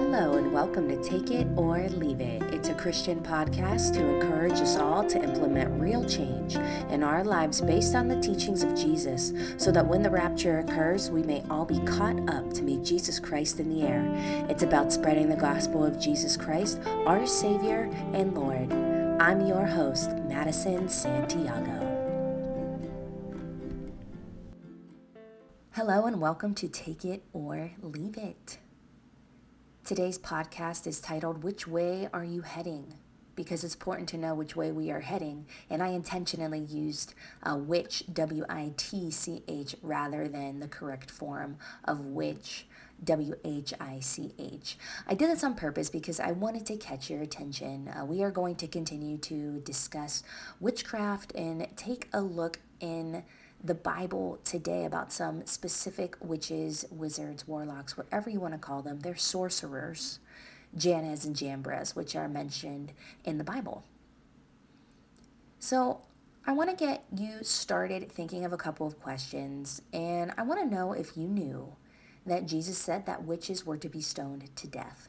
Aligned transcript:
Hello, 0.00 0.34
and 0.34 0.52
welcome 0.52 0.86
to 0.86 1.02
Take 1.02 1.32
It 1.32 1.48
or 1.56 1.80
Leave 1.88 2.20
It. 2.20 2.40
It's 2.54 2.68
a 2.68 2.74
Christian 2.74 3.18
podcast 3.20 3.94
to 3.94 4.06
encourage 4.06 4.60
us 4.60 4.76
all 4.76 5.04
to 5.04 5.20
implement 5.20 5.80
real 5.80 6.04
change 6.04 6.54
in 6.88 7.02
our 7.02 7.24
lives 7.24 7.60
based 7.60 7.96
on 7.96 8.06
the 8.06 8.20
teachings 8.20 8.62
of 8.62 8.76
Jesus, 8.76 9.32
so 9.56 9.72
that 9.72 9.84
when 9.84 10.04
the 10.04 10.08
rapture 10.08 10.60
occurs, 10.60 11.10
we 11.10 11.24
may 11.24 11.42
all 11.50 11.64
be 11.64 11.80
caught 11.80 12.16
up 12.30 12.54
to 12.54 12.62
meet 12.62 12.84
Jesus 12.84 13.18
Christ 13.18 13.58
in 13.58 13.68
the 13.68 13.82
air. 13.82 14.08
It's 14.48 14.62
about 14.62 14.92
spreading 14.92 15.28
the 15.28 15.34
gospel 15.34 15.84
of 15.84 15.98
Jesus 15.98 16.36
Christ, 16.36 16.80
our 17.04 17.26
Savior 17.26 17.90
and 18.14 18.36
Lord. 18.36 18.72
I'm 19.20 19.48
your 19.48 19.66
host, 19.66 20.12
Madison 20.28 20.88
Santiago. 20.88 21.74
Hello, 25.72 26.06
and 26.06 26.20
welcome 26.20 26.54
to 26.54 26.68
Take 26.68 27.04
It 27.04 27.24
or 27.32 27.72
Leave 27.82 28.16
It. 28.16 28.58
Today's 29.88 30.18
podcast 30.18 30.86
is 30.86 31.00
titled 31.00 31.42
Witch 31.42 31.66
Way 31.66 32.10
Are 32.12 32.22
You 32.22 32.42
Heading? 32.42 32.92
Because 33.34 33.64
it's 33.64 33.72
important 33.72 34.06
to 34.10 34.18
know 34.18 34.34
which 34.34 34.54
way 34.54 34.70
we 34.70 34.90
are 34.90 35.00
heading, 35.00 35.46
and 35.70 35.82
I 35.82 35.88
intentionally 35.88 36.58
used 36.58 37.14
uh, 37.42 37.56
witch, 37.56 38.02
W 38.12 38.44
I 38.50 38.74
T 38.76 39.10
C 39.10 39.42
H, 39.48 39.74
rather 39.80 40.28
than 40.28 40.60
the 40.60 40.68
correct 40.68 41.10
form 41.10 41.56
of 41.86 42.04
which, 42.04 42.66
W 43.02 43.34
H 43.46 43.72
I 43.80 44.00
C 44.00 44.34
H. 44.38 44.76
I 45.06 45.14
did 45.14 45.30
this 45.30 45.42
on 45.42 45.54
purpose 45.54 45.88
because 45.88 46.20
I 46.20 46.32
wanted 46.32 46.66
to 46.66 46.76
catch 46.76 47.08
your 47.08 47.22
attention. 47.22 47.88
Uh, 47.88 48.04
we 48.04 48.22
are 48.22 48.30
going 48.30 48.56
to 48.56 48.66
continue 48.66 49.16
to 49.16 49.60
discuss 49.60 50.22
witchcraft 50.60 51.34
and 51.34 51.66
take 51.76 52.10
a 52.12 52.20
look 52.20 52.60
in 52.80 53.24
the 53.62 53.74
Bible 53.74 54.38
today 54.44 54.84
about 54.84 55.12
some 55.12 55.44
specific 55.46 56.16
witches, 56.20 56.84
wizards, 56.90 57.46
warlocks, 57.48 57.96
whatever 57.96 58.30
you 58.30 58.40
want 58.40 58.54
to 58.54 58.58
call 58.58 58.82
them. 58.82 59.00
They're 59.00 59.16
sorcerers, 59.16 60.20
Jannes 60.76 61.24
and 61.24 61.34
Jambres, 61.34 61.96
which 61.96 62.14
are 62.14 62.28
mentioned 62.28 62.92
in 63.24 63.38
the 63.38 63.44
Bible. 63.44 63.84
So 65.58 66.02
I 66.46 66.52
want 66.52 66.70
to 66.70 66.76
get 66.76 67.04
you 67.14 67.42
started 67.42 68.10
thinking 68.10 68.44
of 68.44 68.52
a 68.52 68.56
couple 68.56 68.86
of 68.86 69.00
questions, 69.00 69.82
and 69.92 70.32
I 70.38 70.42
want 70.42 70.60
to 70.60 70.74
know 70.74 70.92
if 70.92 71.16
you 71.16 71.26
knew 71.26 71.74
that 72.24 72.46
Jesus 72.46 72.78
said 72.78 73.06
that 73.06 73.24
witches 73.24 73.66
were 73.66 73.76
to 73.78 73.88
be 73.88 74.00
stoned 74.00 74.54
to 74.54 74.66
death. 74.66 75.08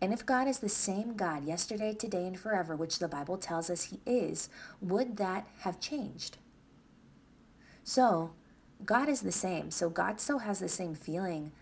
And 0.00 0.12
if 0.12 0.24
God 0.24 0.46
is 0.46 0.58
the 0.58 0.68
same 0.68 1.16
God 1.16 1.44
yesterday, 1.44 1.94
today, 1.94 2.26
and 2.26 2.38
forever, 2.38 2.76
which 2.76 2.98
the 2.98 3.08
Bible 3.08 3.38
tells 3.38 3.68
us 3.68 3.84
He 3.84 4.00
is, 4.06 4.48
would 4.80 5.16
that 5.16 5.48
have 5.60 5.80
changed? 5.80 6.38
So, 7.84 8.32
God 8.84 9.08
is 9.08 9.20
the 9.20 9.32
same. 9.32 9.70
So, 9.70 9.88
God 9.88 10.20
still 10.20 10.40
has 10.40 10.58
the 10.58 10.68
same 10.68 10.94
feeling 10.94 11.52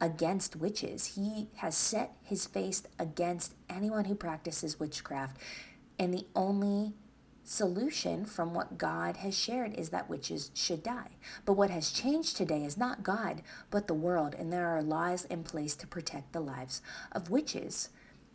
against 0.00 0.56
witches. 0.56 1.14
He 1.14 1.48
has 1.56 1.76
set 1.76 2.12
his 2.22 2.46
face 2.46 2.82
against 2.98 3.54
anyone 3.70 4.06
who 4.06 4.14
practices 4.14 4.78
witchcraft. 4.78 5.38
And 5.98 6.12
the 6.12 6.26
only 6.34 6.92
solution 7.44 8.24
from 8.24 8.54
what 8.54 8.78
God 8.78 9.18
has 9.18 9.38
shared 9.38 9.74
is 9.74 9.90
that 9.90 10.10
witches 10.10 10.50
should 10.54 10.82
die. 10.82 11.10
But 11.44 11.52
what 11.52 11.70
has 11.70 11.90
changed 11.90 12.36
today 12.36 12.64
is 12.64 12.76
not 12.76 13.02
God, 13.02 13.42
but 13.70 13.86
the 13.86 13.94
world. 13.94 14.34
And 14.34 14.52
there 14.52 14.68
are 14.68 14.82
laws 14.82 15.24
in 15.26 15.44
place 15.44 15.76
to 15.76 15.86
protect 15.86 16.32
the 16.32 16.40
lives 16.40 16.82
of 17.12 17.30
witches. 17.30 17.90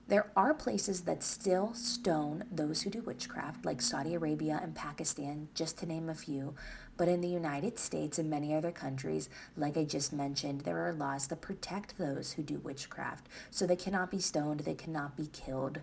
There 0.10 0.32
are 0.36 0.56
places 0.56 1.02
that 1.02 1.22
still 1.22 1.76
stone 1.76 2.44
those 2.52 2.82
who 2.82 2.90
do 2.90 3.04
witchcraft, 3.04 3.64
like 3.64 3.80
Saudi 3.80 4.16
Arabia 4.16 4.60
and 4.60 4.74
Pakistan, 4.74 5.50
just 5.54 5.78
to 5.78 5.86
name 5.86 6.10
a 6.10 6.16
few. 6.16 6.56
But 6.98 7.08
in 7.08 7.22
the 7.22 7.28
United 7.28 7.78
States 7.78 8.18
and 8.18 8.28
many 8.28 8.56
other 8.56 8.72
countries, 8.72 9.30
like 9.56 9.78
I 9.78 9.84
just 9.84 10.12
mentioned, 10.12 10.62
there 10.62 10.80
are 10.80 10.94
laws 10.94 11.28
that 11.28 11.42
protect 11.42 12.00
those 12.00 12.32
who 12.32 12.42
do 12.42 12.58
witchcraft. 12.58 13.28
So 13.52 13.68
they 13.68 13.76
cannot 13.76 14.10
be 14.10 14.20
stoned, 14.20 14.62
they 14.62 14.74
cannot 14.74 15.16
be 15.16 15.28
killed. 15.28 15.82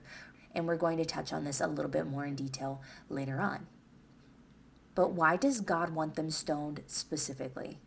And 0.56 0.66
we're 0.66 0.74
going 0.74 0.98
to 0.98 1.04
touch 1.04 1.32
on 1.32 1.44
this 1.44 1.60
a 1.60 1.68
little 1.68 1.90
bit 1.90 2.08
more 2.08 2.26
in 2.26 2.34
detail 2.34 2.82
later 3.08 3.40
on. 3.40 3.68
But 4.96 5.12
why 5.12 5.36
does 5.36 5.60
God 5.60 5.94
want 5.94 6.16
them 6.16 6.32
stoned 6.32 6.82
specifically? 6.88 7.78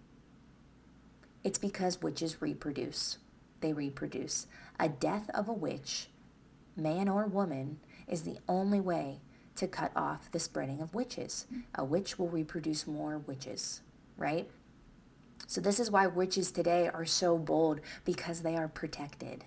It's 1.43 1.59
because 1.59 2.01
witches 2.01 2.41
reproduce. 2.41 3.17
They 3.59 3.73
reproduce. 3.73 4.47
A 4.79 4.87
death 4.87 5.29
of 5.33 5.49
a 5.49 5.53
witch 5.53 6.07
man 6.79 7.07
or 7.07 7.25
woman, 7.25 7.79
is 8.07 8.23
the 8.23 8.37
only 8.47 8.79
way 8.79 9.19
to 9.55 9.67
cut 9.67 9.91
off 9.95 10.31
the 10.31 10.39
spreading 10.39 10.81
of 10.81 10.93
witches. 10.93 11.45
A 11.75 11.83
witch 11.83 12.17
will 12.17 12.29
reproduce 12.29 12.87
more 12.87 13.17
witches, 13.17 13.81
right? 14.17 14.49
So, 15.47 15.61
this 15.61 15.79
is 15.79 15.91
why 15.91 16.07
witches 16.07 16.51
today 16.51 16.87
are 16.87 17.05
so 17.05 17.37
bold 17.37 17.81
because 18.05 18.41
they 18.41 18.55
are 18.55 18.67
protected. 18.67 19.45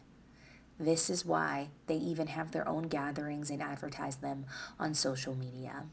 This 0.79 1.09
is 1.09 1.25
why 1.25 1.69
they 1.87 1.97
even 1.97 2.27
have 2.29 2.51
their 2.51 2.67
own 2.67 2.85
gatherings 2.85 3.51
and 3.51 3.63
advertise 3.63 4.17
them 4.17 4.47
on 4.81 4.95
social 4.95 5.35
media. 5.35 5.85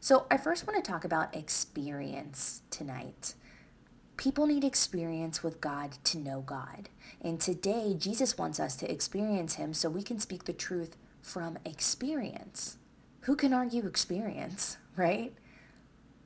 So, 0.00 0.26
I 0.30 0.36
first 0.36 0.66
want 0.66 0.82
to 0.82 0.90
talk 0.90 1.04
about 1.04 1.36
experience 1.36 2.62
tonight. 2.70 3.34
People 4.16 4.46
need 4.46 4.64
experience 4.64 5.42
with 5.42 5.60
God 5.60 5.98
to 6.04 6.18
know 6.18 6.40
God. 6.40 6.88
And 7.20 7.40
today, 7.40 7.94
Jesus 7.98 8.38
wants 8.38 8.60
us 8.60 8.76
to 8.76 8.90
experience 8.90 9.54
Him 9.54 9.74
so 9.74 9.88
we 9.90 10.02
can 10.02 10.20
speak 10.20 10.44
the 10.44 10.52
truth 10.52 10.96
from 11.20 11.58
experience. 11.64 12.76
Who 13.22 13.34
can 13.34 13.52
argue 13.52 13.86
experience, 13.86 14.76
right? 14.96 15.32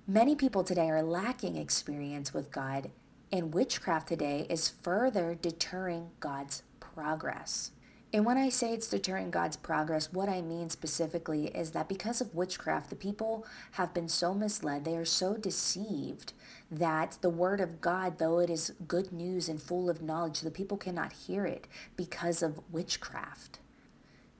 Many 0.07 0.35
people 0.37 0.65
today 0.65 0.91
are 0.91 1.03
lacking 1.03 1.57
experience 1.57 2.35
with 2.35 2.51
God, 2.51 2.91
and 3.33 3.55
witchcraft 3.55 4.09
today 4.09 4.47
is 4.51 4.69
further 4.69 5.35
deterring 5.35 6.11
God's 6.21 6.63
progress. 6.81 7.71
And 8.11 8.25
when 8.25 8.39
I 8.39 8.49
say 8.49 8.73
it's 8.73 8.89
deterring 8.89 9.31
God's 9.31 9.59
progress, 9.59 10.13
what 10.13 10.31
I 10.31 10.41
mean 10.41 10.71
specifically 10.71 11.49
is 11.49 11.73
that 11.73 11.91
because 11.91 12.23
of 12.23 12.35
witchcraft, 12.35 12.89
the 12.89 12.97
people 12.97 13.47
have 13.73 13.93
been 13.93 14.09
so 14.09 14.33
misled, 14.33 14.85
they 14.85 14.97
are 14.97 15.05
so 15.05 15.37
deceived 15.37 16.33
that 16.71 17.19
the 17.21 17.29
word 17.29 17.61
of 17.61 17.83
God, 17.83 18.19
though 18.19 18.39
it 18.39 18.49
is 18.49 18.73
good 18.87 19.13
news 19.13 19.47
and 19.47 19.61
full 19.61 19.91
of 19.91 20.01
knowledge, 20.01 20.41
the 20.41 20.51
people 20.51 20.79
cannot 20.79 21.13
hear 21.13 21.45
it 21.45 21.67
because 21.97 22.43
of 22.43 22.61
witchcraft. 22.73 23.59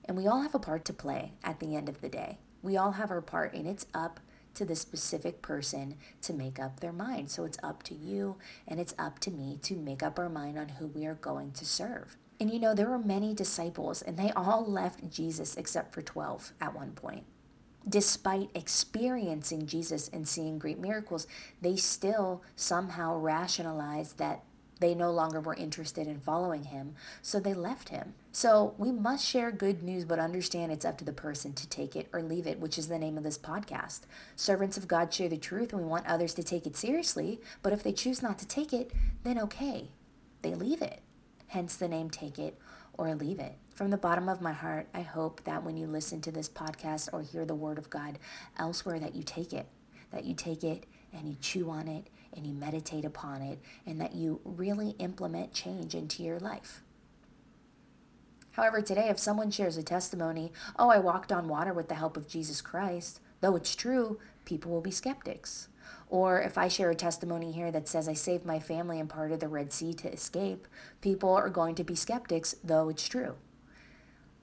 And 0.05 0.17
we 0.17 0.25
all 0.25 0.41
have 0.41 0.55
a 0.55 0.59
part 0.59 0.83
to 0.85 0.93
play 0.93 1.33
at 1.43 1.59
the 1.59 1.75
end 1.75 1.89
of 1.89 2.01
the 2.01 2.09
day. 2.09 2.39
We 2.63 2.75
all 2.75 2.93
have 2.93 3.11
our 3.11 3.21
part, 3.21 3.53
and 3.53 3.67
it's 3.67 3.85
up 3.93 4.19
to 4.55 4.65
the 4.65 4.75
specific 4.75 5.43
person 5.43 5.95
to 6.23 6.33
make 6.33 6.59
up 6.59 6.79
their 6.79 6.91
mind. 6.91 7.29
So 7.29 7.45
it's 7.45 7.59
up 7.61 7.83
to 7.83 7.93
you 7.93 8.37
and 8.67 8.79
it's 8.79 8.95
up 8.97 9.19
to 9.19 9.31
me 9.31 9.57
to 9.61 9.75
make 9.75 10.03
up 10.03 10.19
our 10.19 10.27
mind 10.27 10.57
on 10.57 10.69
who 10.69 10.87
we 10.87 11.05
are 11.05 11.13
going 11.13 11.51
to 11.51 11.65
serve. 11.65 12.17
And 12.39 12.49
you 12.49 12.59
know, 12.59 12.73
there 12.73 12.89
were 12.89 12.99
many 12.99 13.33
disciples, 13.33 14.01
and 14.01 14.17
they 14.17 14.31
all 14.31 14.65
left 14.65 15.11
Jesus 15.11 15.57
except 15.57 15.93
for 15.93 16.01
12 16.01 16.53
at 16.61 16.73
one 16.73 16.91
point. 16.91 17.25
Despite 17.87 18.49
experiencing 18.55 19.65
Jesus 19.65 20.09
and 20.09 20.27
seeing 20.27 20.57
great 20.57 20.79
miracles, 20.79 21.27
they 21.61 21.75
still 21.75 22.41
somehow 22.55 23.17
rationalized 23.17 24.17
that 24.19 24.43
they 24.79 24.95
no 24.95 25.11
longer 25.11 25.41
were 25.41 25.55
interested 25.55 26.07
in 26.07 26.21
following 26.21 26.63
him, 26.65 26.95
so 27.21 27.39
they 27.39 27.53
left 27.53 27.89
him. 27.89 28.13
So 28.31 28.73
we 28.77 28.93
must 28.93 29.25
share 29.25 29.51
good 29.51 29.83
news, 29.83 30.05
but 30.05 30.19
understand 30.19 30.71
it's 30.71 30.85
up 30.85 30.97
to 30.99 31.05
the 31.05 31.11
person 31.11 31.51
to 31.53 31.67
take 31.67 31.97
it 31.97 32.07
or 32.13 32.21
leave 32.21 32.47
it, 32.47 32.59
which 32.61 32.77
is 32.77 32.87
the 32.87 32.99
name 32.99 33.17
of 33.17 33.23
this 33.25 33.37
podcast. 33.37 34.01
Servants 34.37 34.77
of 34.77 34.87
God 34.87 35.13
share 35.13 35.27
the 35.27 35.35
truth, 35.35 35.73
and 35.73 35.81
we 35.81 35.87
want 35.87 36.07
others 36.07 36.33
to 36.35 36.43
take 36.43 36.65
it 36.65 36.77
seriously, 36.77 37.41
but 37.61 37.73
if 37.73 37.83
they 37.83 37.91
choose 37.91 38.23
not 38.23 38.39
to 38.39 38.47
take 38.47 38.71
it, 38.71 38.91
then 39.23 39.37
okay, 39.37 39.89
they 40.41 40.55
leave 40.55 40.81
it 40.81 41.01
hence 41.49 41.75
the 41.75 41.87
name 41.87 42.09
Take 42.09 42.39
It 42.39 42.57
or 42.93 43.13
Leave 43.13 43.39
It. 43.39 43.55
From 43.75 43.91
the 43.91 43.97
bottom 43.97 44.27
of 44.27 44.41
my 44.41 44.53
heart, 44.53 44.87
I 44.93 45.01
hope 45.01 45.43
that 45.43 45.63
when 45.63 45.77
you 45.77 45.87
listen 45.87 46.21
to 46.21 46.31
this 46.31 46.49
podcast 46.49 47.09
or 47.13 47.21
hear 47.21 47.45
the 47.45 47.55
word 47.55 47.77
of 47.77 47.89
God 47.89 48.19
elsewhere, 48.57 48.99
that 48.99 49.15
you 49.15 49.23
take 49.23 49.53
it, 49.53 49.67
that 50.11 50.25
you 50.25 50.33
take 50.33 50.63
it 50.63 50.85
and 51.13 51.27
you 51.27 51.37
chew 51.39 51.69
on 51.69 51.87
it 51.87 52.07
and 52.35 52.45
you 52.45 52.53
meditate 52.53 53.05
upon 53.05 53.41
it, 53.41 53.57
and 53.87 53.99
that 53.99 54.13
you 54.13 54.39
really 54.43 54.91
implement 54.99 55.51
change 55.51 55.95
into 55.95 56.21
your 56.21 56.39
life. 56.39 56.83
However, 58.51 58.81
today, 58.81 59.09
if 59.09 59.17
someone 59.17 59.49
shares 59.49 59.77
a 59.77 59.83
testimony, 59.83 60.51
oh, 60.77 60.89
I 60.89 60.99
walked 60.99 61.31
on 61.31 61.47
water 61.47 61.73
with 61.73 61.87
the 61.87 61.95
help 61.95 62.17
of 62.17 62.27
Jesus 62.27 62.61
Christ, 62.61 63.19
though 63.41 63.55
it's 63.55 63.75
true, 63.75 64.19
people 64.45 64.71
will 64.71 64.81
be 64.81 64.91
skeptics. 64.91 65.68
Or 66.09 66.41
if 66.41 66.57
I 66.57 66.67
share 66.67 66.89
a 66.89 66.95
testimony 66.95 67.51
here 67.51 67.71
that 67.71 67.87
says 67.87 68.09
I 68.09 68.13
saved 68.13 68.43
my 68.43 68.59
family 68.59 68.99
and 68.99 69.07
parted 69.07 69.39
the 69.39 69.47
Red 69.47 69.71
Sea 69.71 69.93
to 69.93 70.11
escape, 70.11 70.67
people 71.01 71.29
are 71.29 71.49
going 71.49 71.75
to 71.75 71.83
be 71.83 71.95
skeptics, 71.95 72.55
though 72.63 72.89
it's 72.89 73.07
true. 73.07 73.35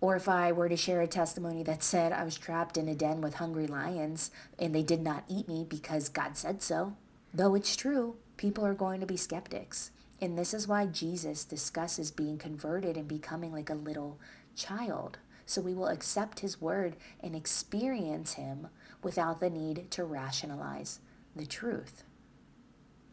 Or 0.00 0.14
if 0.14 0.28
I 0.28 0.52
were 0.52 0.68
to 0.68 0.76
share 0.76 1.00
a 1.00 1.08
testimony 1.08 1.64
that 1.64 1.82
said 1.82 2.12
I 2.12 2.22
was 2.22 2.38
trapped 2.38 2.76
in 2.76 2.88
a 2.88 2.94
den 2.94 3.20
with 3.20 3.34
hungry 3.34 3.66
lions 3.66 4.30
and 4.58 4.72
they 4.72 4.84
did 4.84 5.00
not 5.00 5.24
eat 5.28 5.48
me 5.48 5.66
because 5.68 6.08
God 6.08 6.36
said 6.36 6.62
so, 6.62 6.94
though 7.34 7.56
it's 7.56 7.74
true, 7.74 8.16
people 8.36 8.64
are 8.64 8.74
going 8.74 9.00
to 9.00 9.06
be 9.06 9.16
skeptics. 9.16 9.90
And 10.20 10.38
this 10.38 10.54
is 10.54 10.68
why 10.68 10.86
Jesus 10.86 11.44
discusses 11.44 12.10
being 12.10 12.38
converted 12.38 12.96
and 12.96 13.08
becoming 13.08 13.52
like 13.52 13.70
a 13.70 13.74
little 13.74 14.18
child. 14.54 15.18
So 15.46 15.60
we 15.60 15.74
will 15.74 15.88
accept 15.88 16.40
his 16.40 16.60
word 16.60 16.96
and 17.20 17.34
experience 17.34 18.34
him 18.34 18.68
without 19.02 19.40
the 19.40 19.50
need 19.50 19.90
to 19.92 20.04
rationalize 20.04 21.00
the 21.36 21.46
truth. 21.46 22.02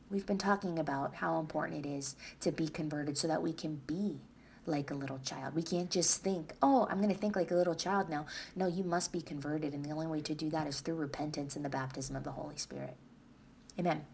We've 0.09 0.25
been 0.25 0.37
talking 0.37 0.77
about 0.77 1.15
how 1.15 1.39
important 1.39 1.85
it 1.85 1.89
is 1.89 2.15
to 2.41 2.51
be 2.51 2.67
converted 2.67 3.17
so 3.17 3.27
that 3.27 3.41
we 3.41 3.53
can 3.53 3.81
be 3.87 4.19
like 4.65 4.91
a 4.91 4.95
little 4.95 5.19
child. 5.19 5.55
We 5.55 5.63
can't 5.63 5.89
just 5.89 6.23
think, 6.23 6.53
oh, 6.61 6.87
I'm 6.89 6.97
going 7.01 7.13
to 7.13 7.19
think 7.19 7.35
like 7.35 7.51
a 7.51 7.55
little 7.55 7.75
child 7.75 8.09
now. 8.09 8.25
No, 8.55 8.67
you 8.67 8.83
must 8.83 9.11
be 9.11 9.21
converted. 9.21 9.73
And 9.73 9.83
the 9.83 9.91
only 9.91 10.07
way 10.07 10.21
to 10.21 10.35
do 10.35 10.49
that 10.51 10.67
is 10.67 10.79
through 10.79 10.95
repentance 10.95 11.55
and 11.55 11.65
the 11.65 11.69
baptism 11.69 12.15
of 12.15 12.23
the 12.23 12.31
Holy 12.31 12.57
Spirit. 12.57 12.95
Amen. 13.79 14.05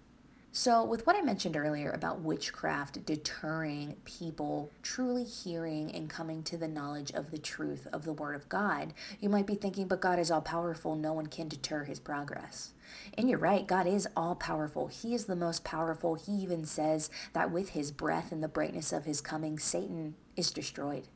So, 0.52 0.84
with 0.84 1.06
what 1.06 1.16
I 1.16 1.22
mentioned 1.22 1.56
earlier 1.56 1.92
about 1.92 2.22
witchcraft 2.22 3.06
deterring 3.06 3.98
people 4.04 4.72
truly 4.82 5.24
hearing 5.24 5.94
and 5.94 6.10
coming 6.10 6.42
to 6.44 6.58
the 6.58 6.68
knowledge 6.68 7.12
of 7.12 7.30
the 7.30 7.38
truth 7.38 7.88
of 7.94 8.04
the 8.04 8.14
Word 8.14 8.36
of 8.36 8.50
God, 8.50 8.96
you 9.20 9.30
might 9.30 9.46
be 9.46 9.54
thinking, 9.54 9.88
but 9.88 10.02
God 10.02 10.18
is 10.18 10.32
all 10.32 10.42
powerful, 10.42 10.96
no 10.96 11.14
one 11.14 11.28
can 11.28 11.50
deter 11.50 11.84
his 11.84 12.00
progress. 12.00 12.74
And 13.16 13.30
you're 13.30 13.38
right, 13.38 13.68
God 13.68 13.86
is 13.86 14.08
all 14.18 14.34
powerful. 14.34 14.88
He 14.88 15.14
is 15.14 15.26
the 15.26 15.36
most 15.36 15.64
powerful. 15.64 16.16
He 16.16 16.32
even 16.32 16.66
says 16.66 17.12
that 17.34 17.52
with 17.52 17.70
his 17.70 17.92
breath 17.92 18.32
and 18.32 18.42
the 18.42 18.48
brightness 18.48 18.92
of 18.92 19.06
his 19.06 19.22
coming, 19.22 19.60
Satan 19.60 20.16
is 20.36 20.50
destroyed, 20.50 21.08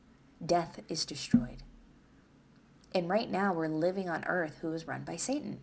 death 0.44 0.78
is 0.88 1.04
destroyed. 1.04 1.64
And 2.94 3.08
right 3.08 3.28
now, 3.28 3.52
we're 3.52 3.66
living 3.66 4.08
on 4.08 4.24
earth 4.26 4.58
who 4.60 4.72
is 4.72 4.86
run 4.86 5.02
by 5.02 5.16
Satan. 5.16 5.58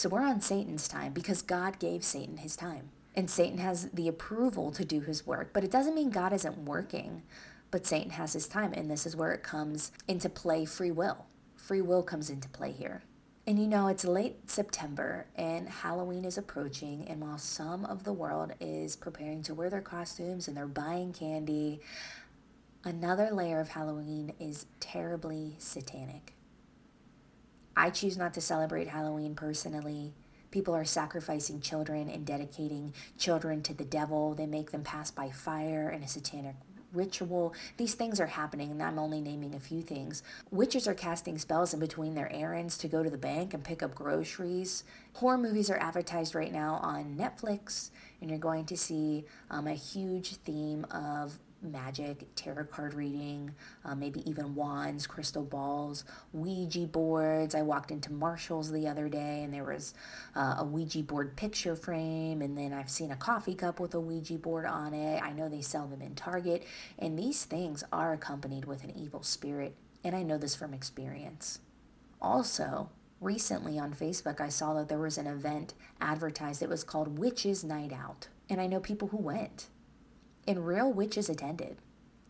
So 0.00 0.08
we're 0.08 0.26
on 0.26 0.40
Satan's 0.40 0.88
time 0.88 1.12
because 1.12 1.42
God 1.42 1.78
gave 1.78 2.02
Satan 2.04 2.38
his 2.38 2.56
time. 2.56 2.88
And 3.14 3.28
Satan 3.28 3.58
has 3.58 3.90
the 3.90 4.08
approval 4.08 4.70
to 4.70 4.82
do 4.82 5.00
his 5.00 5.26
work. 5.26 5.50
But 5.52 5.62
it 5.62 5.70
doesn't 5.70 5.94
mean 5.94 6.08
God 6.08 6.32
isn't 6.32 6.64
working, 6.64 7.22
but 7.70 7.86
Satan 7.86 8.12
has 8.12 8.32
his 8.32 8.48
time. 8.48 8.72
And 8.72 8.90
this 8.90 9.04
is 9.04 9.14
where 9.14 9.32
it 9.32 9.42
comes 9.42 9.92
into 10.08 10.30
play 10.30 10.64
free 10.64 10.90
will. 10.90 11.26
Free 11.54 11.82
will 11.82 12.02
comes 12.02 12.30
into 12.30 12.48
play 12.48 12.72
here. 12.72 13.02
And 13.46 13.58
you 13.58 13.66
know, 13.66 13.88
it's 13.88 14.06
late 14.06 14.50
September 14.50 15.26
and 15.36 15.68
Halloween 15.68 16.24
is 16.24 16.38
approaching. 16.38 17.06
And 17.06 17.20
while 17.20 17.36
some 17.36 17.84
of 17.84 18.04
the 18.04 18.14
world 18.14 18.54
is 18.58 18.96
preparing 18.96 19.42
to 19.42 19.52
wear 19.52 19.68
their 19.68 19.82
costumes 19.82 20.48
and 20.48 20.56
they're 20.56 20.66
buying 20.66 21.12
candy, 21.12 21.82
another 22.84 23.28
layer 23.30 23.60
of 23.60 23.68
Halloween 23.68 24.32
is 24.40 24.64
terribly 24.80 25.56
satanic. 25.58 26.32
I 27.80 27.88
choose 27.88 28.18
not 28.18 28.34
to 28.34 28.42
celebrate 28.42 28.88
Halloween 28.88 29.34
personally. 29.34 30.12
People 30.50 30.74
are 30.74 30.84
sacrificing 30.84 31.62
children 31.62 32.10
and 32.10 32.26
dedicating 32.26 32.92
children 33.16 33.62
to 33.62 33.72
the 33.72 33.86
devil. 33.86 34.34
They 34.34 34.44
make 34.44 34.70
them 34.70 34.82
pass 34.82 35.10
by 35.10 35.30
fire 35.30 35.88
in 35.88 36.02
a 36.02 36.08
satanic 36.08 36.56
ritual. 36.92 37.54
These 37.78 37.94
things 37.94 38.20
are 38.20 38.26
happening, 38.26 38.70
and 38.70 38.82
I'm 38.82 38.98
only 38.98 39.22
naming 39.22 39.54
a 39.54 39.60
few 39.60 39.80
things. 39.80 40.22
Witches 40.50 40.86
are 40.86 40.92
casting 40.92 41.38
spells 41.38 41.72
in 41.72 41.80
between 41.80 42.14
their 42.14 42.30
errands 42.30 42.76
to 42.78 42.88
go 42.88 43.02
to 43.02 43.08
the 43.08 43.16
bank 43.16 43.54
and 43.54 43.64
pick 43.64 43.82
up 43.82 43.94
groceries. 43.94 44.84
Horror 45.14 45.38
movies 45.38 45.70
are 45.70 45.78
advertised 45.78 46.34
right 46.34 46.52
now 46.52 46.80
on 46.82 47.16
Netflix, 47.16 47.88
and 48.20 48.28
you're 48.28 48.38
going 48.38 48.66
to 48.66 48.76
see 48.76 49.24
um, 49.50 49.66
a 49.66 49.72
huge 49.72 50.36
theme 50.36 50.84
of 50.90 51.38
magic, 51.62 52.26
tarot 52.34 52.64
card 52.64 52.94
reading, 52.94 53.54
uh, 53.84 53.94
maybe 53.94 54.28
even 54.28 54.54
wands, 54.54 55.06
crystal 55.06 55.44
balls, 55.44 56.04
Ouija 56.32 56.86
boards. 56.86 57.54
I 57.54 57.62
walked 57.62 57.90
into 57.90 58.12
Marshall's 58.12 58.72
the 58.72 58.88
other 58.88 59.08
day 59.08 59.42
and 59.42 59.52
there 59.52 59.64
was 59.64 59.94
uh, 60.34 60.56
a 60.58 60.64
Ouija 60.64 61.02
board 61.02 61.36
picture 61.36 61.76
frame, 61.76 62.42
and 62.42 62.56
then 62.56 62.72
I've 62.72 62.90
seen 62.90 63.10
a 63.10 63.16
coffee 63.16 63.54
cup 63.54 63.80
with 63.80 63.94
a 63.94 64.00
Ouija 64.00 64.38
board 64.38 64.66
on 64.66 64.94
it. 64.94 65.22
I 65.22 65.32
know 65.32 65.48
they 65.48 65.62
sell 65.62 65.86
them 65.86 66.02
in 66.02 66.14
Target, 66.14 66.64
and 66.98 67.18
these 67.18 67.44
things 67.44 67.84
are 67.92 68.12
accompanied 68.12 68.64
with 68.64 68.84
an 68.84 68.92
evil 68.96 69.22
spirit, 69.22 69.74
and 70.04 70.14
I 70.14 70.22
know 70.22 70.38
this 70.38 70.54
from 70.54 70.74
experience. 70.74 71.60
Also, 72.20 72.90
recently 73.20 73.78
on 73.78 73.94
Facebook, 73.94 74.40
I 74.40 74.48
saw 74.48 74.74
that 74.74 74.88
there 74.88 74.98
was 74.98 75.18
an 75.18 75.26
event 75.26 75.74
advertised. 76.00 76.62
It 76.62 76.68
was 76.68 76.84
called 76.84 77.18
Witches 77.18 77.64
Night 77.64 77.92
Out, 77.92 78.28
and 78.48 78.60
I 78.60 78.66
know 78.66 78.80
people 78.80 79.08
who 79.08 79.18
went. 79.18 79.68
And 80.50 80.66
real 80.66 80.92
witches 80.92 81.28
attended. 81.28 81.76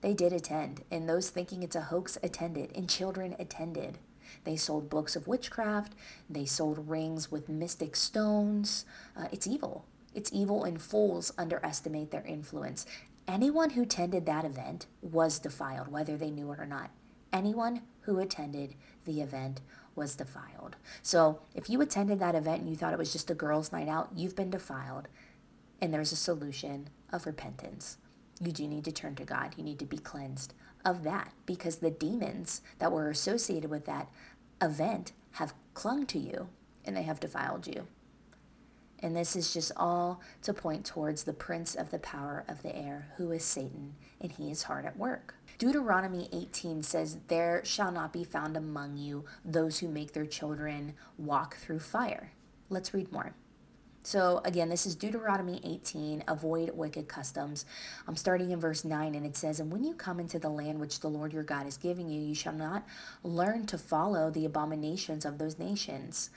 They 0.02 0.12
did 0.12 0.34
attend, 0.34 0.82
and 0.90 1.08
those 1.08 1.30
thinking 1.30 1.62
it's 1.62 1.74
a 1.74 1.80
hoax 1.80 2.18
attended, 2.22 2.70
and 2.74 2.86
children 2.86 3.34
attended. 3.38 3.96
They 4.44 4.56
sold 4.56 4.90
books 4.90 5.16
of 5.16 5.26
witchcraft. 5.26 5.94
They 6.28 6.44
sold 6.44 6.90
rings 6.90 7.32
with 7.32 7.48
mystic 7.48 7.96
stones. 7.96 8.84
Uh, 9.16 9.28
it's 9.32 9.46
evil. 9.46 9.86
It's 10.14 10.30
evil, 10.34 10.64
and 10.64 10.82
fools 10.82 11.32
underestimate 11.38 12.10
their 12.10 12.26
influence. 12.26 12.84
Anyone 13.26 13.70
who 13.70 13.84
attended 13.84 14.26
that 14.26 14.44
event 14.44 14.84
was 15.00 15.38
defiled, 15.38 15.88
whether 15.88 16.18
they 16.18 16.30
knew 16.30 16.52
it 16.52 16.60
or 16.60 16.66
not. 16.66 16.90
Anyone 17.32 17.80
who 18.02 18.18
attended 18.18 18.74
the 19.06 19.22
event 19.22 19.62
was 19.94 20.14
defiled. 20.14 20.76
So 21.00 21.40
if 21.54 21.70
you 21.70 21.80
attended 21.80 22.18
that 22.18 22.34
event 22.34 22.60
and 22.60 22.68
you 22.68 22.76
thought 22.76 22.92
it 22.92 22.98
was 22.98 23.14
just 23.14 23.30
a 23.30 23.34
girls' 23.34 23.72
night 23.72 23.88
out, 23.88 24.10
you've 24.14 24.36
been 24.36 24.50
defiled. 24.50 25.08
And 25.80 25.94
there's 25.94 26.12
a 26.12 26.16
solution 26.16 26.90
of 27.10 27.24
repentance 27.24 27.96
you 28.40 28.52
do 28.52 28.66
need 28.66 28.84
to 28.84 28.92
turn 28.92 29.14
to 29.16 29.24
God. 29.24 29.54
You 29.56 29.64
need 29.64 29.78
to 29.80 29.84
be 29.84 29.98
cleansed 29.98 30.54
of 30.84 31.02
that 31.04 31.32
because 31.46 31.76
the 31.76 31.90
demons 31.90 32.62
that 32.78 32.92
were 32.92 33.10
associated 33.10 33.70
with 33.70 33.84
that 33.86 34.08
event 34.62 35.12
have 35.32 35.54
clung 35.74 36.06
to 36.06 36.18
you 36.18 36.48
and 36.84 36.96
they 36.96 37.02
have 37.02 37.20
defiled 37.20 37.66
you. 37.66 37.86
And 39.02 39.16
this 39.16 39.34
is 39.34 39.52
just 39.52 39.72
all 39.76 40.20
to 40.42 40.52
point 40.52 40.84
towards 40.84 41.24
the 41.24 41.32
prince 41.32 41.74
of 41.74 41.90
the 41.90 41.98
power 41.98 42.44
of 42.46 42.62
the 42.62 42.74
air, 42.76 43.12
who 43.16 43.30
is 43.32 43.42
Satan, 43.44 43.94
and 44.20 44.30
he 44.30 44.50
is 44.50 44.64
hard 44.64 44.84
at 44.84 44.98
work. 44.98 45.34
Deuteronomy 45.58 46.28
18 46.32 46.82
says, 46.82 47.18
There 47.28 47.62
shall 47.64 47.92
not 47.92 48.12
be 48.12 48.24
found 48.24 48.56
among 48.56 48.98
you 48.98 49.24
those 49.42 49.78
who 49.78 49.88
make 49.88 50.12
their 50.12 50.26
children 50.26 50.94
walk 51.16 51.56
through 51.56 51.78
fire. 51.78 52.32
Let's 52.68 52.92
read 52.92 53.10
more. 53.10 53.34
So 54.02 54.40
again, 54.44 54.70
this 54.70 54.86
is 54.86 54.96
Deuteronomy 54.96 55.60
18, 55.62 56.24
avoid 56.26 56.70
wicked 56.74 57.06
customs. 57.06 57.66
I'm 58.08 58.16
starting 58.16 58.50
in 58.50 58.58
verse 58.58 58.82
9, 58.84 59.14
and 59.14 59.26
it 59.26 59.36
says, 59.36 59.60
And 59.60 59.70
when 59.70 59.84
you 59.84 59.94
come 59.94 60.18
into 60.18 60.38
the 60.38 60.48
land 60.48 60.80
which 60.80 61.00
the 61.00 61.08
Lord 61.08 61.34
your 61.34 61.42
God 61.42 61.66
is 61.66 61.76
giving 61.76 62.08
you, 62.08 62.20
you 62.20 62.34
shall 62.34 62.54
not 62.54 62.86
learn 63.22 63.66
to 63.66 63.76
follow 63.76 64.30
the 64.30 64.46
abominations 64.46 65.26
of 65.26 65.36
those 65.36 65.58
nations. 65.58 66.30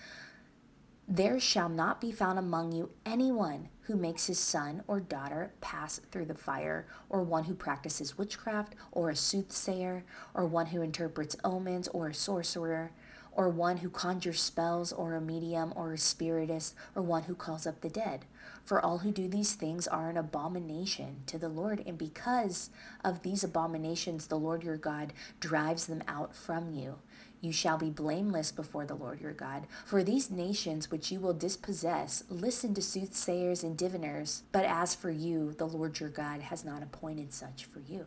There 1.08 1.40
shall 1.40 1.70
not 1.70 2.02
be 2.02 2.12
found 2.12 2.38
among 2.38 2.74
you 2.74 2.92
anyone 3.06 3.70
who 3.82 3.96
makes 3.96 4.28
his 4.28 4.40
son 4.40 4.84
or 4.88 5.00
daughter 5.00 5.54
pass 5.62 6.00
through 6.12 6.26
the 6.26 6.36
fire, 6.36 6.86
or 7.10 7.24
one 7.24 7.46
who 7.46 7.54
practices 7.54 8.18
witchcraft, 8.18 8.76
or 8.92 9.10
a 9.10 9.16
soothsayer, 9.16 10.04
or 10.34 10.46
one 10.46 10.68
who 10.68 10.82
interprets 10.82 11.36
omens, 11.46 11.88
or 11.90 12.08
a 12.10 12.14
sorcerer 12.14 12.92
or 13.36 13.50
one 13.50 13.78
who 13.78 13.90
conjures 13.90 14.42
spells, 14.42 14.92
or 14.92 15.16
a 15.16 15.22
medium, 15.22 15.74
or 15.76 15.94
a 15.94 15.98
spiritist, 15.98 16.76
or 16.96 17.02
one 17.02 17.24
who 17.24 17.36
calls 17.36 17.66
up 17.66 17.82
the 17.82 17.90
dead. 17.90 18.26
For 18.64 18.84
all 18.84 19.00
who 19.00 19.12
do 19.12 19.28
these 19.28 19.54
things 19.54 19.88
are 19.88 20.10
an 20.10 20.18
abomination 20.18 21.24
to 21.28 21.38
the 21.38 21.50
Lord, 21.50 21.84
and 21.86 21.98
because 21.98 22.70
of 23.04 23.24
these 23.24 23.44
abominations, 23.44 24.28
the 24.28 24.40
Lord 24.40 24.64
your 24.64 24.78
God 24.78 25.14
drives 25.40 25.88
them 25.88 26.04
out 26.08 26.36
from 26.36 26.72
you. 26.72 27.00
You 27.42 27.52
shall 27.52 27.78
be 27.78 27.90
blameless 27.90 28.54
before 28.54 28.86
the 28.86 28.96
Lord 28.96 29.20
your 29.20 29.34
God. 29.34 29.68
For 29.86 30.02
these 30.02 30.32
nations 30.32 30.90
which 30.90 31.12
you 31.12 31.20
will 31.20 31.34
dispossess 31.34 32.24
listen 32.30 32.74
to 32.76 32.82
soothsayers 32.82 33.64
and 33.64 33.78
diviners, 33.78 34.44
but 34.54 34.64
as 34.64 34.96
for 34.96 35.12
you, 35.12 35.52
the 35.52 35.68
Lord 35.68 36.00
your 36.00 36.08
God 36.08 36.40
has 36.40 36.64
not 36.64 36.82
appointed 36.82 37.34
such 37.34 37.66
for 37.66 37.82
you. 37.82 38.06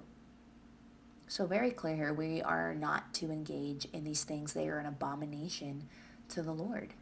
So, 1.28 1.46
very 1.46 1.70
clear 1.70 1.96
here, 1.96 2.12
we 2.12 2.40
are 2.42 2.74
not 2.74 3.12
to 3.14 3.30
engage 3.30 3.86
in 3.92 4.04
these 4.04 4.22
things. 4.22 4.52
They 4.52 4.68
are 4.68 4.78
an 4.78 4.86
abomination 4.86 5.88
to 6.28 6.42
the 6.42 6.52
Lord. 6.52 6.94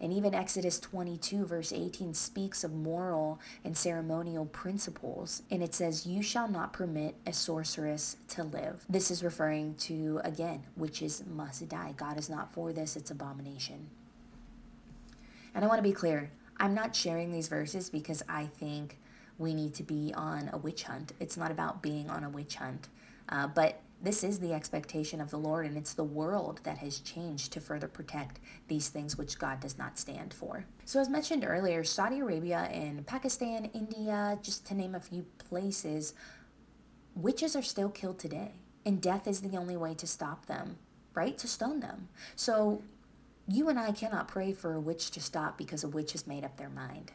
And 0.00 0.12
even 0.12 0.34
Exodus 0.34 0.78
22, 0.78 1.46
verse 1.46 1.72
18, 1.72 2.12
speaks 2.12 2.62
of 2.62 2.72
moral 2.72 3.40
and 3.64 3.76
ceremonial 3.76 4.44
principles. 4.44 5.42
And 5.50 5.62
it 5.62 5.74
says, 5.74 6.06
You 6.06 6.22
shall 6.22 6.48
not 6.48 6.72
permit 6.72 7.16
a 7.26 7.32
sorceress 7.32 8.16
to 8.28 8.44
live. 8.44 8.84
This 8.88 9.10
is 9.10 9.24
referring 9.24 9.74
to, 9.76 10.20
again, 10.22 10.64
witches 10.76 11.24
must 11.26 11.66
die. 11.68 11.94
God 11.96 12.18
is 12.18 12.28
not 12.28 12.52
for 12.52 12.72
this, 12.72 12.94
it's 12.94 13.10
abomination. 13.10 13.88
And 15.54 15.64
I 15.64 15.68
want 15.68 15.78
to 15.78 15.82
be 15.88 15.92
clear 15.92 16.30
I'm 16.58 16.74
not 16.74 16.94
sharing 16.94 17.32
these 17.32 17.48
verses 17.48 17.90
because 17.90 18.22
I 18.28 18.46
think 18.46 18.98
we 19.38 19.54
need 19.54 19.74
to 19.74 19.82
be 19.82 20.12
on 20.14 20.50
a 20.52 20.58
witch 20.58 20.84
hunt. 20.84 21.12
It's 21.20 21.36
not 21.36 21.50
about 21.50 21.82
being 21.82 22.08
on 22.08 22.24
a 22.24 22.30
witch 22.30 22.56
hunt. 22.56 22.88
Uh, 23.28 23.46
but 23.46 23.80
this 24.02 24.22
is 24.22 24.38
the 24.38 24.52
expectation 24.52 25.20
of 25.20 25.30
the 25.30 25.38
Lord, 25.38 25.66
and 25.66 25.76
it's 25.76 25.94
the 25.94 26.04
world 26.04 26.60
that 26.64 26.78
has 26.78 27.00
changed 27.00 27.52
to 27.52 27.60
further 27.60 27.88
protect 27.88 28.40
these 28.68 28.88
things 28.88 29.16
which 29.16 29.38
God 29.38 29.60
does 29.60 29.78
not 29.78 29.98
stand 29.98 30.34
for. 30.34 30.66
So, 30.84 31.00
as 31.00 31.08
mentioned 31.08 31.44
earlier, 31.46 31.82
Saudi 31.82 32.20
Arabia 32.20 32.68
and 32.72 33.06
Pakistan, 33.06 33.70
India, 33.72 34.38
just 34.42 34.66
to 34.66 34.74
name 34.74 34.94
a 34.94 35.00
few 35.00 35.24
places, 35.38 36.12
witches 37.14 37.56
are 37.56 37.62
still 37.62 37.88
killed 37.88 38.18
today, 38.18 38.52
and 38.84 39.00
death 39.00 39.26
is 39.26 39.40
the 39.40 39.56
only 39.56 39.76
way 39.76 39.94
to 39.94 40.06
stop 40.06 40.46
them, 40.46 40.76
right? 41.14 41.36
To 41.38 41.48
stone 41.48 41.80
them. 41.80 42.08
So, 42.36 42.82
you 43.48 43.68
and 43.68 43.78
I 43.78 43.92
cannot 43.92 44.28
pray 44.28 44.52
for 44.52 44.74
a 44.74 44.80
witch 44.80 45.10
to 45.12 45.20
stop 45.20 45.56
because 45.56 45.84
a 45.84 45.88
witch 45.88 46.12
has 46.12 46.26
made 46.26 46.44
up 46.44 46.56
their 46.58 46.68
mind. 46.68 47.12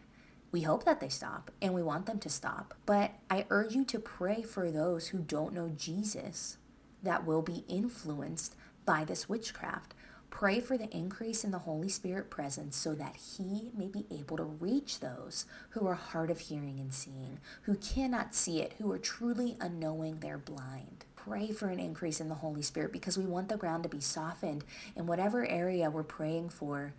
We 0.51 0.62
hope 0.62 0.84
that 0.84 1.00
they 1.00 1.10
stop 1.10 1.51
and 1.62 1.74
we 1.74 1.81
want 1.81 2.05
them 2.05 2.20
to 2.20 2.29
stop. 2.29 2.74
But 2.86 3.12
I 3.29 3.46
urge 3.50 3.74
you 3.74 3.86
to 3.86 4.00
pray 4.00 4.41
for 4.41 4.70
those 4.70 5.08
who 5.08 5.20
don't 5.20 5.53
know 5.53 5.70
Jesus 5.70 6.58
that 7.03 7.25
will 7.25 7.41
be 7.41 7.63
influenced 7.67 8.55
by 8.86 9.05
this 9.05 9.29
witchcraft. 9.29 9.93
Pray 10.29 10.60
for 10.60 10.77
the 10.77 10.89
increase 10.96 11.43
in 11.43 11.51
the 11.51 11.60
Holy 11.60 11.89
Spirit 11.89 12.29
presence 12.29 12.77
so 12.77 12.96
that 12.96 13.17
He 13.17 13.70
may 13.77 13.88
be 13.88 14.05
able 14.10 14.38
to 14.38 14.43
reach 14.43 15.00
those 15.00 15.46
who 15.72 15.86
are 15.88 15.96
hard 15.96 16.31
of 16.31 16.39
hearing 16.39 16.79
and 16.79 16.93
seeing, 16.93 17.39
who 17.63 17.75
cannot 17.75 18.34
see 18.34 18.62
it, 18.62 18.74
who 18.77 18.91
are 18.91 18.98
truly 18.98 19.58
unknowing 19.60 20.20
they're 20.20 20.38
blind. 20.38 21.05
pray 21.15 21.51
for 21.51 21.67
an 21.67 21.79
increase 21.79 22.20
in 22.20 22.29
the 22.29 22.36
Holy 22.36 22.62
Spirit 22.62 22.91
because 22.91 23.17
we 23.17 23.25
want 23.25 23.50
the 23.50 23.58
ground 23.58 23.84
to 23.84 23.89
be 23.89 24.00
softened 24.00 24.63
in 24.96 25.05
whatever 25.05 25.46
area 25.46 25.89
we're 25.89 26.03
praying 26.03 26.50
for. 26.50 26.93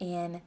And 0.00 0.40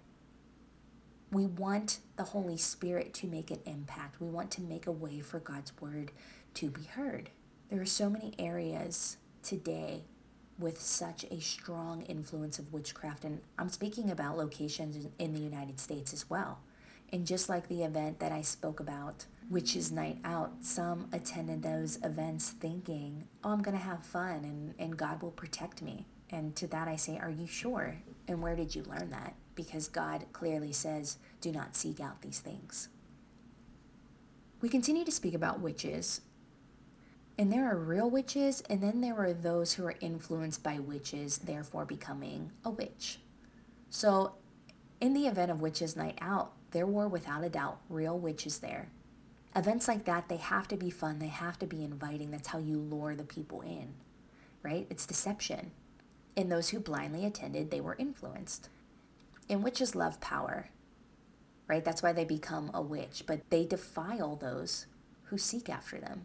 we 1.32 1.46
want 1.46 2.00
the 2.18 2.24
Holy 2.24 2.58
Spirit 2.58 3.14
to 3.16 3.28
make 3.28 3.52
an 3.52 3.62
impact. 3.66 4.20
We 4.20 4.28
want 4.28 4.52
to 4.52 4.62
make 4.62 4.86
a 4.86 4.92
way 4.92 5.22
for 5.22 5.40
God's 5.40 5.72
word 5.80 6.12
to 6.56 6.70
be 6.70 6.84
heard. 6.84 7.30
There 7.70 7.82
are 7.82 7.86
so 7.86 8.10
many 8.10 8.34
areas 8.38 9.18
today 9.42 10.04
with 10.60 10.80
such 10.80 11.24
a 11.32 11.40
strong 11.40 12.02
influence 12.04 12.60
of 12.60 12.74
witchcraft. 12.74 13.24
And 13.24 13.40
I'm 13.58 13.70
speaking 13.70 14.12
about 14.12 14.38
locations 14.38 15.08
in 15.18 15.34
the 15.34 15.40
United 15.40 15.80
States 15.80 16.14
as 16.14 16.30
well. 16.30 16.60
And 17.14 17.26
just 17.26 17.50
like 17.50 17.68
the 17.68 17.84
event 17.84 18.20
that 18.20 18.32
I 18.32 18.42
spoke 18.42 18.80
about, 18.80 19.26
Witches 19.50 19.92
Night 19.92 20.20
Out, 20.24 20.52
some 20.62 21.08
attended 21.12 21.64
those 21.64 21.98
events 22.04 22.52
thinking, 22.52 23.28
oh, 23.44 23.52
I'm 23.52 23.62
going 23.62 23.78
to 23.78 23.84
have 23.84 24.06
fun 24.06 24.46
and, 24.46 24.74
and 24.80 24.96
God 24.96 25.22
will 25.22 25.32
protect 25.32 25.82
me. 25.82 26.06
And 26.30 26.56
to 26.56 26.68
that 26.68 26.88
I 26.88 26.96
say, 26.96 27.20
Are 27.20 27.30
you 27.30 27.46
sure? 27.46 27.98
And 28.28 28.42
where 28.42 28.56
did 28.56 28.74
you 28.74 28.84
learn 28.84 29.10
that? 29.10 29.36
Because 29.64 29.88
God 29.88 30.26
clearly 30.34 30.72
says, 30.72 31.18
Do 31.40 31.52
not 31.52 31.76
seek 31.76 32.00
out 32.00 32.22
these 32.22 32.40
things. 32.40 32.90
We 34.60 34.70
continue 34.70 35.06
to 35.06 35.12
speak 35.12 35.34
about 35.34 35.60
witches. 35.60 36.22
And 37.38 37.52
there 37.52 37.72
are 37.72 37.78
real 37.78 38.10
witches, 38.10 38.62
and 38.70 38.82
then 38.82 39.02
there 39.02 39.18
are 39.18 39.34
those 39.34 39.74
who 39.74 39.86
are 39.86 39.96
influenced 40.00 40.64
by 40.64 40.80
witches, 40.80 41.40
therefore 41.40 41.86
becoming 41.86 42.52
a 42.64 42.70
witch. 42.70 43.20
So, 43.90 44.34
in 45.00 45.14
the 45.14 45.28
event 45.28 45.52
of 45.52 45.62
Witches 45.62 45.96
Night 45.96 46.18
Out, 46.22 46.54
there 46.72 46.86
were 46.86 47.08
without 47.08 47.44
a 47.44 47.50
doubt 47.50 47.80
real 47.90 48.18
witches 48.18 48.60
there. 48.60 48.90
Events 49.56 49.88
like 49.88 50.06
that, 50.06 50.30
they 50.30 50.38
have 50.38 50.68
to 50.70 50.78
be 50.78 50.90
fun, 50.90 51.20
they 51.20 51.28
have 51.28 51.60
to 51.60 51.68
be 51.68 51.84
inviting. 51.84 52.32
That's 52.32 52.50
how 52.50 52.60
you 52.60 52.78
lure 52.78 53.16
the 53.16 53.24
people 53.24 53.62
in, 53.62 53.94
right? 54.64 54.88
It's 54.90 55.06
deception. 55.06 55.72
And 56.38 56.52
those 56.52 56.70
who 56.70 56.80
blindly 56.80 57.26
attended, 57.26 57.70
they 57.70 57.82
were 57.82 57.98
influenced. 58.00 58.70
And 59.52 59.64
witches 59.66 59.96
love 59.96 60.22
power, 60.22 60.70
right? 61.68 61.84
That's 61.84 62.02
why 62.02 62.14
they 62.14 62.24
become 62.24 62.72
a 62.74 62.82
witch, 62.82 63.26
but 63.28 63.50
they 63.50 63.66
defile 63.66 64.38
those 64.38 64.86
who 65.24 65.38
seek 65.38 65.70
after 65.70 66.00
them. 66.00 66.24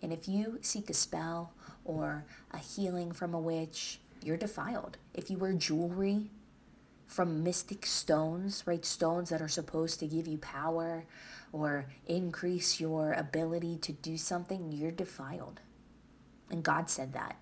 And 0.00 0.10
if 0.10 0.26
you 0.26 0.58
seek 0.62 0.88
a 0.88 0.94
spell 0.94 1.52
or 1.84 2.24
a 2.50 2.56
healing 2.56 3.12
from 3.12 3.34
a 3.34 3.38
witch, 3.38 4.00
you're 4.24 4.38
defiled. 4.38 4.96
If 5.12 5.30
you 5.30 5.36
wear 5.36 5.52
jewelry 5.52 6.30
from 7.06 7.44
mystic 7.44 7.84
stones, 7.84 8.62
right? 8.64 8.86
Stones 8.86 9.28
that 9.28 9.42
are 9.42 9.48
supposed 9.48 10.00
to 10.00 10.06
give 10.06 10.26
you 10.26 10.38
power 10.38 11.04
or 11.52 11.84
increase 12.06 12.80
your 12.80 13.12
ability 13.12 13.76
to 13.82 13.92
do 13.92 14.16
something, 14.16 14.72
you're 14.72 14.90
defiled. 14.90 15.60
And 16.50 16.62
God 16.62 16.88
said 16.88 17.12
that. 17.12 17.36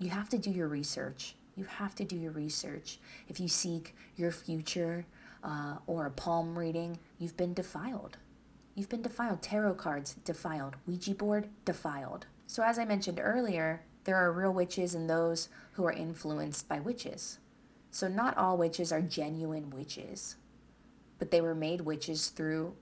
You 0.00 0.10
have 0.10 0.28
to 0.30 0.38
do 0.38 0.50
your 0.50 0.66
research. 0.66 1.36
You 1.56 1.64
have 1.64 1.94
to 1.96 2.04
do 2.04 2.16
your 2.16 2.32
research. 2.32 2.98
If 3.28 3.38
you 3.38 3.48
seek 3.48 3.94
your 4.16 4.32
future 4.32 5.06
uh, 5.42 5.76
or 5.86 6.06
a 6.06 6.10
palm 6.10 6.58
reading, 6.58 6.98
you've 7.18 7.36
been 7.36 7.54
defiled. 7.54 8.18
You've 8.74 8.88
been 8.88 9.02
defiled. 9.02 9.42
Tarot 9.42 9.74
cards, 9.74 10.14
defiled. 10.24 10.76
Ouija 10.86 11.14
board, 11.14 11.48
defiled. 11.64 12.26
So, 12.46 12.62
as 12.62 12.78
I 12.78 12.84
mentioned 12.84 13.20
earlier, 13.22 13.82
there 14.04 14.16
are 14.16 14.32
real 14.32 14.52
witches 14.52 14.94
and 14.94 15.08
those 15.08 15.48
who 15.72 15.84
are 15.84 15.92
influenced 15.92 16.68
by 16.68 16.80
witches. 16.80 17.38
So, 17.90 18.08
not 18.08 18.36
all 18.36 18.56
witches 18.56 18.90
are 18.90 19.00
genuine 19.00 19.70
witches, 19.70 20.36
but 21.18 21.30
they 21.30 21.40
were 21.40 21.54
made 21.54 21.82
witches 21.82 22.28
through 22.28 22.74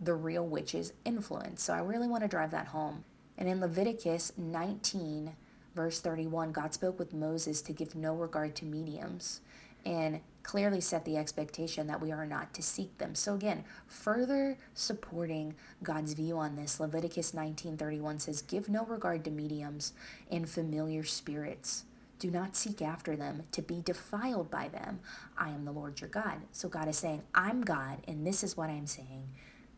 the 0.00 0.14
real 0.14 0.46
witch's 0.46 0.92
influence. 1.04 1.64
So, 1.64 1.74
I 1.74 1.80
really 1.80 2.06
want 2.06 2.22
to 2.22 2.28
drive 2.28 2.52
that 2.52 2.68
home. 2.68 3.04
And 3.36 3.48
in 3.48 3.60
Leviticus 3.60 4.32
19, 4.36 5.34
verse 5.74 6.00
31, 6.00 6.52
God 6.52 6.74
spoke 6.74 6.98
with 6.98 7.14
Moses 7.14 7.62
to 7.62 7.72
give 7.72 7.94
no 7.94 8.14
regard 8.14 8.54
to 8.56 8.64
mediums 8.64 9.40
and 9.84 10.20
clearly 10.42 10.80
set 10.80 11.04
the 11.04 11.16
expectation 11.16 11.86
that 11.86 12.00
we 12.00 12.12
are 12.12 12.26
not 12.26 12.52
to 12.54 12.62
seek 12.62 12.96
them. 12.98 13.14
So 13.14 13.34
again, 13.34 13.64
further 13.86 14.58
supporting 14.74 15.54
God's 15.82 16.12
view 16.14 16.38
on 16.38 16.56
this, 16.56 16.80
Leviticus 16.80 17.32
19:31 17.32 18.18
says, 18.18 18.42
"Give 18.42 18.68
no 18.68 18.84
regard 18.84 19.24
to 19.24 19.30
mediums 19.30 19.92
and 20.30 20.48
familiar 20.48 21.04
spirits." 21.04 21.84
Do 22.18 22.30
not 22.30 22.54
seek 22.54 22.82
after 22.82 23.16
them 23.16 23.44
to 23.52 23.62
be 23.62 23.80
defiled 23.80 24.50
by 24.50 24.68
them. 24.68 25.00
I 25.38 25.50
am 25.50 25.64
the 25.64 25.72
Lord 25.72 26.02
your 26.02 26.10
God. 26.10 26.42
So 26.52 26.68
God 26.68 26.86
is 26.86 26.98
saying, 26.98 27.22
I'm 27.34 27.62
God, 27.62 28.04
and 28.06 28.26
this 28.26 28.44
is 28.44 28.58
what 28.58 28.68
I'm 28.68 28.86
saying. 28.86 29.30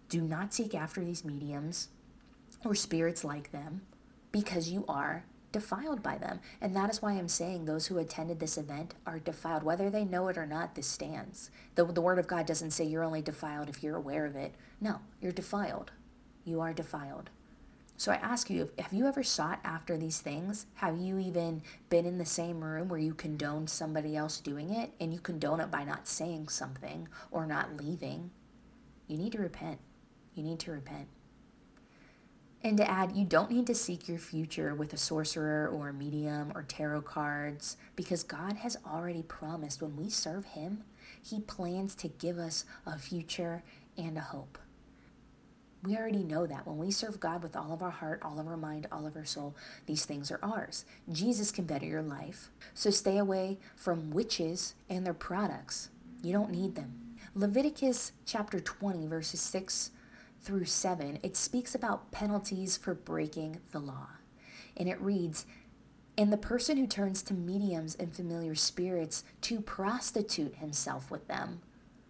Do 0.08 0.20
not 0.22 0.52
seek 0.52 0.74
after 0.74 1.04
these 1.04 1.24
mediums 1.24 1.88
or 2.64 2.74
spirits 2.74 3.22
like 3.22 3.52
them 3.52 3.82
because 4.32 4.70
you 4.70 4.84
are 4.88 5.24
defiled 5.52 6.02
by 6.02 6.18
them. 6.18 6.40
And 6.60 6.74
that 6.74 6.90
is 6.90 7.00
why 7.00 7.12
I'm 7.12 7.28
saying 7.28 7.64
those 7.64 7.86
who 7.86 7.98
attended 7.98 8.40
this 8.40 8.58
event 8.58 8.94
are 9.06 9.18
defiled. 9.18 9.62
Whether 9.62 9.90
they 9.90 10.04
know 10.04 10.28
it 10.28 10.38
or 10.38 10.46
not, 10.46 10.74
this 10.74 10.86
stands. 10.86 11.50
The, 11.74 11.84
the 11.84 12.00
Word 12.00 12.18
of 12.18 12.26
God 12.26 12.46
doesn't 12.46 12.72
say 12.72 12.84
you're 12.84 13.04
only 13.04 13.22
defiled 13.22 13.68
if 13.68 13.82
you're 13.82 13.96
aware 13.96 14.26
of 14.26 14.34
it. 14.34 14.54
No, 14.80 15.00
you're 15.20 15.32
defiled. 15.32 15.92
You 16.44 16.60
are 16.60 16.72
defiled. 16.72 17.30
So 17.96 18.10
I 18.10 18.16
ask 18.16 18.50
you, 18.50 18.70
have 18.80 18.92
you 18.92 19.06
ever 19.06 19.22
sought 19.22 19.60
after 19.62 19.96
these 19.96 20.18
things? 20.20 20.66
Have 20.74 20.98
you 20.98 21.18
even 21.18 21.62
been 21.88 22.04
in 22.04 22.18
the 22.18 22.26
same 22.26 22.64
room 22.64 22.88
where 22.88 22.98
you 22.98 23.14
condone 23.14 23.68
somebody 23.68 24.16
else 24.16 24.40
doing 24.40 24.70
it 24.70 24.90
and 24.98 25.12
you 25.12 25.20
condone 25.20 25.60
it 25.60 25.70
by 25.70 25.84
not 25.84 26.08
saying 26.08 26.48
something 26.48 27.06
or 27.30 27.46
not 27.46 27.76
leaving? 27.76 28.30
You 29.06 29.18
need 29.18 29.32
to 29.32 29.38
repent. 29.38 29.78
You 30.34 30.42
need 30.42 30.58
to 30.60 30.72
repent. 30.72 31.06
And 32.64 32.76
to 32.76 32.88
add, 32.88 33.16
you 33.16 33.24
don't 33.24 33.50
need 33.50 33.66
to 33.66 33.74
seek 33.74 34.08
your 34.08 34.18
future 34.18 34.74
with 34.74 34.92
a 34.92 34.96
sorcerer 34.96 35.68
or 35.68 35.88
a 35.88 35.92
medium 35.92 36.52
or 36.54 36.62
tarot 36.62 37.02
cards 37.02 37.76
because 37.96 38.22
God 38.22 38.58
has 38.58 38.76
already 38.86 39.22
promised 39.22 39.82
when 39.82 39.96
we 39.96 40.08
serve 40.08 40.44
Him, 40.44 40.84
He 41.20 41.40
plans 41.40 41.94
to 41.96 42.08
give 42.08 42.38
us 42.38 42.64
a 42.86 42.98
future 42.98 43.64
and 43.98 44.16
a 44.16 44.20
hope. 44.20 44.58
We 45.82 45.96
already 45.96 46.22
know 46.22 46.46
that 46.46 46.64
when 46.64 46.78
we 46.78 46.92
serve 46.92 47.18
God 47.18 47.42
with 47.42 47.56
all 47.56 47.72
of 47.72 47.82
our 47.82 47.90
heart, 47.90 48.20
all 48.22 48.38
of 48.38 48.46
our 48.46 48.56
mind, 48.56 48.86
all 48.92 49.04
of 49.04 49.16
our 49.16 49.24
soul, 49.24 49.56
these 49.86 50.04
things 50.04 50.30
are 50.30 50.38
ours. 50.40 50.84
Jesus 51.10 51.50
can 51.50 51.64
better 51.64 51.86
your 51.86 52.02
life. 52.02 52.50
So 52.72 52.90
stay 52.90 53.18
away 53.18 53.58
from 53.74 54.12
witches 54.12 54.76
and 54.88 55.04
their 55.04 55.14
products. 55.14 55.88
You 56.22 56.32
don't 56.32 56.52
need 56.52 56.76
them. 56.76 57.16
Leviticus 57.34 58.12
chapter 58.24 58.60
20, 58.60 59.08
verses 59.08 59.40
6 59.40 59.90
through 60.42 60.64
7, 60.64 61.18
it 61.22 61.36
speaks 61.36 61.74
about 61.74 62.10
penalties 62.10 62.76
for 62.76 62.94
breaking 62.94 63.60
the 63.70 63.78
law. 63.78 64.08
And 64.76 64.88
it 64.88 65.00
reads, 65.00 65.46
and 66.18 66.32
the 66.32 66.36
person 66.36 66.76
who 66.76 66.86
turns 66.86 67.22
to 67.22 67.34
mediums 67.34 67.94
and 67.94 68.14
familiar 68.14 68.54
spirits 68.54 69.24
to 69.42 69.60
prostitute 69.60 70.56
himself 70.56 71.10
with 71.10 71.28
them 71.28 71.62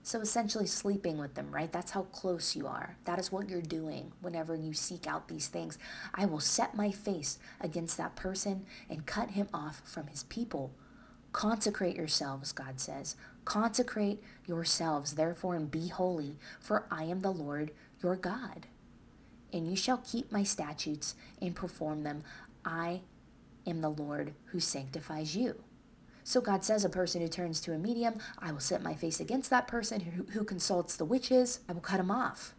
so 0.04 0.20
essentially, 0.20 0.66
sleeping 0.66 1.16
with 1.16 1.34
them, 1.34 1.52
right? 1.52 1.70
That's 1.70 1.92
how 1.92 2.02
close 2.02 2.56
you 2.56 2.66
are. 2.66 2.96
That 3.04 3.20
is 3.20 3.30
what 3.30 3.48
you're 3.48 3.62
doing 3.62 4.12
whenever 4.20 4.56
you 4.56 4.74
seek 4.74 5.06
out 5.06 5.28
these 5.28 5.46
things. 5.46 5.78
I 6.12 6.26
will 6.26 6.40
set 6.40 6.74
my 6.74 6.90
face 6.90 7.38
against 7.60 7.96
that 7.98 8.16
person 8.16 8.66
and 8.90 9.06
cut 9.06 9.30
him 9.30 9.48
off 9.54 9.80
from 9.84 10.08
his 10.08 10.24
people. 10.24 10.72
Consecrate 11.30 11.96
yourselves, 11.96 12.50
God 12.50 12.80
says. 12.80 13.14
Consecrate 13.44 14.20
yourselves, 14.44 15.14
therefore, 15.14 15.54
and 15.54 15.70
be 15.70 15.86
holy, 15.88 16.36
for 16.58 16.84
I 16.90 17.04
am 17.04 17.20
the 17.20 17.30
Lord 17.32 17.70
your 18.02 18.16
God. 18.16 18.66
And 19.52 19.68
you 19.68 19.76
shall 19.76 19.98
keep 19.98 20.32
my 20.32 20.44
statutes 20.44 21.14
and 21.40 21.54
perform 21.54 22.02
them. 22.02 22.24
I 22.64 23.02
am 23.66 23.80
the 23.80 23.90
Lord 23.90 24.34
who 24.46 24.60
sanctifies 24.60 25.36
you. 25.36 25.62
So 26.24 26.40
God 26.40 26.64
says, 26.64 26.84
a 26.84 26.88
person 26.88 27.20
who 27.20 27.28
turns 27.28 27.60
to 27.62 27.72
a 27.72 27.78
medium, 27.78 28.14
I 28.38 28.52
will 28.52 28.60
set 28.60 28.82
my 28.82 28.94
face 28.94 29.20
against 29.20 29.50
that 29.50 29.66
person 29.66 30.00
who, 30.00 30.24
who 30.32 30.44
consults 30.44 30.96
the 30.96 31.04
witches, 31.04 31.60
I 31.68 31.72
will 31.72 31.80
cut 31.80 32.00
him 32.00 32.10
off. 32.10 32.54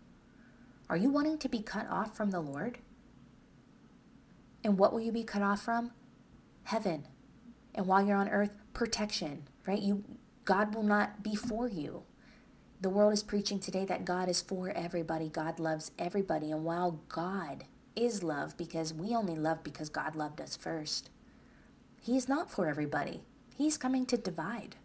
Are 0.90 0.98
you 0.98 1.10
wanting 1.10 1.38
to 1.40 1.50
be 1.50 1.62
cut 1.62 1.90
off 1.90 2.16
from 2.16 2.32
the 2.32 2.42
Lord? 2.42 2.80
And 4.64 4.78
what 4.78 4.92
will 4.92 5.02
you 5.02 5.12
be 5.12 5.24
cut 5.24 5.42
off 5.42 5.64
from? 5.64 5.92
Heaven. 6.64 7.08
And 7.74 7.88
while 7.88 8.06
you're 8.06 8.18
on 8.18 8.30
earth, 8.30 8.52
protection, 8.74 9.44
right? 9.66 9.82
You 9.82 10.04
God 10.46 10.76
will 10.76 10.84
not 10.84 11.24
be 11.24 11.36
for 11.36 11.68
you. 11.68 12.04
The 12.84 12.90
world 12.90 13.14
is 13.14 13.24
preaching 13.24 13.60
today 13.60 13.86
that 13.86 14.04
God 14.04 14.28
is 14.28 14.42
for 14.42 14.70
everybody. 14.70 15.30
God 15.30 15.58
loves 15.58 15.92
everybody. 15.98 16.52
And 16.52 16.66
while 16.66 17.00
God 17.08 17.64
is 17.96 18.24
love, 18.24 18.58
because 18.58 18.94
we 18.94 19.16
only 19.16 19.38
love 19.38 19.64
because 19.64 19.88
God 19.88 20.18
loved 20.18 20.42
us 20.42 20.58
first, 20.58 21.10
He 22.02 22.18
is 22.18 22.28
not 22.28 22.52
for 22.52 22.68
everybody. 22.68 23.22
He's 23.56 23.78
coming 23.78 24.06
to 24.08 24.18
divide. 24.18 24.76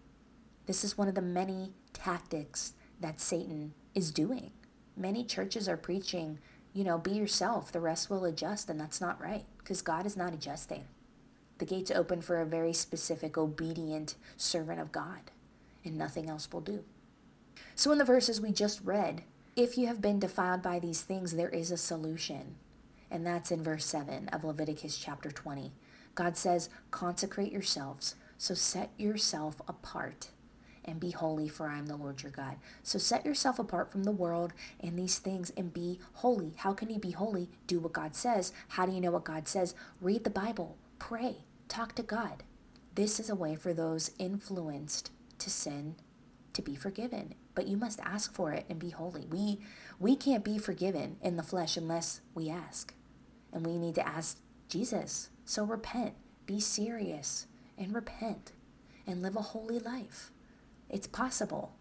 This 0.66 0.84
is 0.84 0.96
one 0.96 1.08
of 1.08 1.16
the 1.16 1.20
many 1.20 1.72
tactics 1.92 2.74
that 3.00 3.20
Satan 3.20 3.74
is 3.96 4.12
doing. 4.12 4.52
Many 4.96 5.24
churches 5.24 5.68
are 5.68 5.76
preaching, 5.76 6.38
you 6.72 6.84
know, 6.84 6.98
be 6.98 7.10
yourself, 7.10 7.72
the 7.72 7.80
rest 7.80 8.08
will 8.08 8.24
adjust, 8.24 8.70
and 8.70 8.78
that's 8.78 9.00
not 9.00 9.20
right 9.20 9.44
because 9.58 9.82
God 9.82 10.06
is 10.06 10.16
not 10.16 10.32
adjusting. 10.32 10.84
The 11.58 11.66
gates 11.66 11.90
open 11.90 12.22
for 12.22 12.40
a 12.40 12.46
very 12.46 12.74
specific, 12.74 13.36
obedient 13.36 14.14
servant 14.36 14.78
of 14.78 14.92
God, 14.92 15.32
and 15.84 15.98
nothing 15.98 16.30
else 16.30 16.48
will 16.52 16.60
do. 16.60 16.84
So, 17.74 17.92
in 17.92 17.98
the 17.98 18.04
verses 18.04 18.40
we 18.40 18.52
just 18.52 18.80
read, 18.84 19.22
if 19.56 19.76
you 19.76 19.86
have 19.88 20.00
been 20.00 20.20
defiled 20.20 20.62
by 20.62 20.78
these 20.78 21.02
things, 21.02 21.32
there 21.32 21.48
is 21.48 21.70
a 21.70 21.76
solution. 21.76 22.56
And 23.10 23.26
that's 23.26 23.50
in 23.50 23.62
verse 23.62 23.84
7 23.86 24.28
of 24.28 24.44
Leviticus 24.44 24.98
chapter 24.98 25.30
20. 25.30 25.72
God 26.14 26.36
says, 26.36 26.68
Consecrate 26.90 27.52
yourselves, 27.52 28.14
so 28.36 28.54
set 28.54 28.90
yourself 28.96 29.60
apart 29.66 30.28
and 30.84 30.98
be 30.98 31.10
holy, 31.10 31.48
for 31.48 31.68
I 31.68 31.78
am 31.78 31.86
the 31.86 31.96
Lord 31.96 32.22
your 32.22 32.32
God. 32.32 32.56
So 32.82 32.98
set 32.98 33.26
yourself 33.26 33.58
apart 33.58 33.92
from 33.92 34.04
the 34.04 34.10
world 34.10 34.52
and 34.80 34.98
these 34.98 35.18
things 35.18 35.52
and 35.56 35.72
be 35.72 36.00
holy. 36.14 36.54
How 36.56 36.72
can 36.72 36.90
you 36.90 36.98
be 36.98 37.10
holy? 37.10 37.48
Do 37.66 37.78
what 37.78 37.92
God 37.92 38.14
says. 38.14 38.52
How 38.68 38.86
do 38.86 38.92
you 38.92 39.00
know 39.00 39.10
what 39.10 39.24
God 39.24 39.46
says? 39.48 39.74
Read 40.00 40.24
the 40.24 40.30
Bible, 40.30 40.76
pray, 40.98 41.38
talk 41.68 41.94
to 41.96 42.02
God. 42.02 42.42
This 42.94 43.20
is 43.20 43.28
a 43.28 43.34
way 43.34 43.54
for 43.54 43.74
those 43.74 44.12
influenced 44.18 45.10
to 45.38 45.50
sin 45.50 45.96
to 46.58 46.62
be 46.62 46.76
forgiven 46.76 47.34
but 47.58 47.66
you 47.66 47.76
must 47.76 47.98
ask 48.04 48.32
for 48.32 48.52
it 48.52 48.66
and 48.70 48.78
be 48.78 48.90
holy. 48.90 49.26
We 49.26 49.58
we 49.98 50.14
can't 50.14 50.44
be 50.44 50.58
forgiven 50.58 51.16
in 51.20 51.34
the 51.34 51.42
flesh 51.42 51.76
unless 51.76 52.20
we 52.32 52.48
ask. 52.48 52.94
And 53.52 53.66
we 53.66 53.76
need 53.78 53.96
to 53.96 54.06
ask 54.06 54.38
jesus. 54.68 55.30
So 55.44 55.64
repent. 55.64 56.14
Be 56.46 56.60
serious 56.60 57.48
and 57.76 57.92
repent 57.92 58.52
and 59.08 59.22
live 59.22 59.34
a 59.34 59.40
holy 59.40 59.80
life. 59.80 60.30
It's 60.88 61.08
possible 61.08 61.72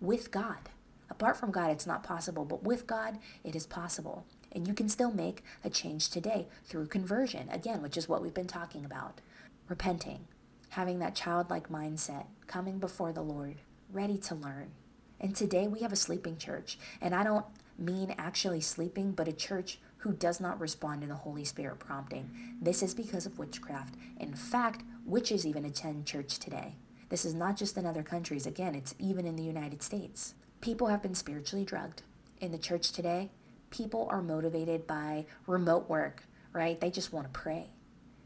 with 0.00 0.30
god. 0.30 0.68
Apart 1.10 1.36
from 1.36 1.50
god 1.50 1.72
it's 1.72 1.84
not 1.84 2.04
possible 2.04 2.44
but 2.44 2.62
with 2.62 2.86
god 2.86 3.18
it 3.42 3.56
is 3.56 3.66
possible. 3.66 4.26
And 4.52 4.68
you 4.68 4.72
can 4.72 4.88
still 4.88 5.10
make 5.10 5.42
a 5.64 5.68
change 5.68 6.10
today 6.10 6.46
through 6.64 6.86
conversion 6.86 7.48
again 7.50 7.82
which 7.82 7.96
is 7.96 8.08
what 8.08 8.22
we've 8.22 8.32
been 8.32 8.46
talking 8.46 8.84
about. 8.84 9.20
Repenting 9.68 10.28
having 10.68 11.00
that 11.00 11.16
childlike 11.16 11.68
mindset 11.68 12.26
coming 12.46 12.78
before 12.78 13.12
the 13.12 13.20
lord 13.22 13.56
ready 13.94 14.18
to 14.18 14.34
learn. 14.34 14.72
And 15.20 15.34
today 15.34 15.68
we 15.68 15.80
have 15.80 15.92
a 15.92 15.96
sleeping 15.96 16.36
church. 16.36 16.78
And 17.00 17.14
I 17.14 17.24
don't 17.24 17.46
mean 17.78 18.14
actually 18.18 18.60
sleeping, 18.60 19.12
but 19.12 19.28
a 19.28 19.32
church 19.32 19.78
who 19.98 20.12
does 20.12 20.40
not 20.40 20.60
respond 20.60 21.00
to 21.00 21.06
the 21.06 21.14
Holy 21.14 21.44
Spirit 21.44 21.78
prompting. 21.78 22.30
This 22.60 22.82
is 22.82 22.92
because 22.94 23.24
of 23.24 23.38
witchcraft. 23.38 23.94
In 24.18 24.34
fact, 24.34 24.82
witches 25.06 25.46
even 25.46 25.64
attend 25.64 26.06
church 26.06 26.38
today. 26.38 26.74
This 27.08 27.24
is 27.24 27.34
not 27.34 27.56
just 27.56 27.76
in 27.78 27.86
other 27.86 28.02
countries. 28.02 28.46
Again, 28.46 28.74
it's 28.74 28.94
even 28.98 29.26
in 29.26 29.36
the 29.36 29.42
United 29.42 29.82
States. 29.82 30.34
People 30.60 30.88
have 30.88 31.02
been 31.02 31.14
spiritually 31.14 31.64
drugged. 31.64 32.02
In 32.40 32.52
the 32.52 32.58
church 32.58 32.92
today, 32.92 33.30
people 33.70 34.08
are 34.10 34.22
motivated 34.22 34.86
by 34.86 35.26
remote 35.46 35.88
work, 35.88 36.24
right? 36.52 36.80
They 36.80 36.90
just 36.90 37.12
want 37.12 37.32
to 37.32 37.38
pray. 37.38 37.70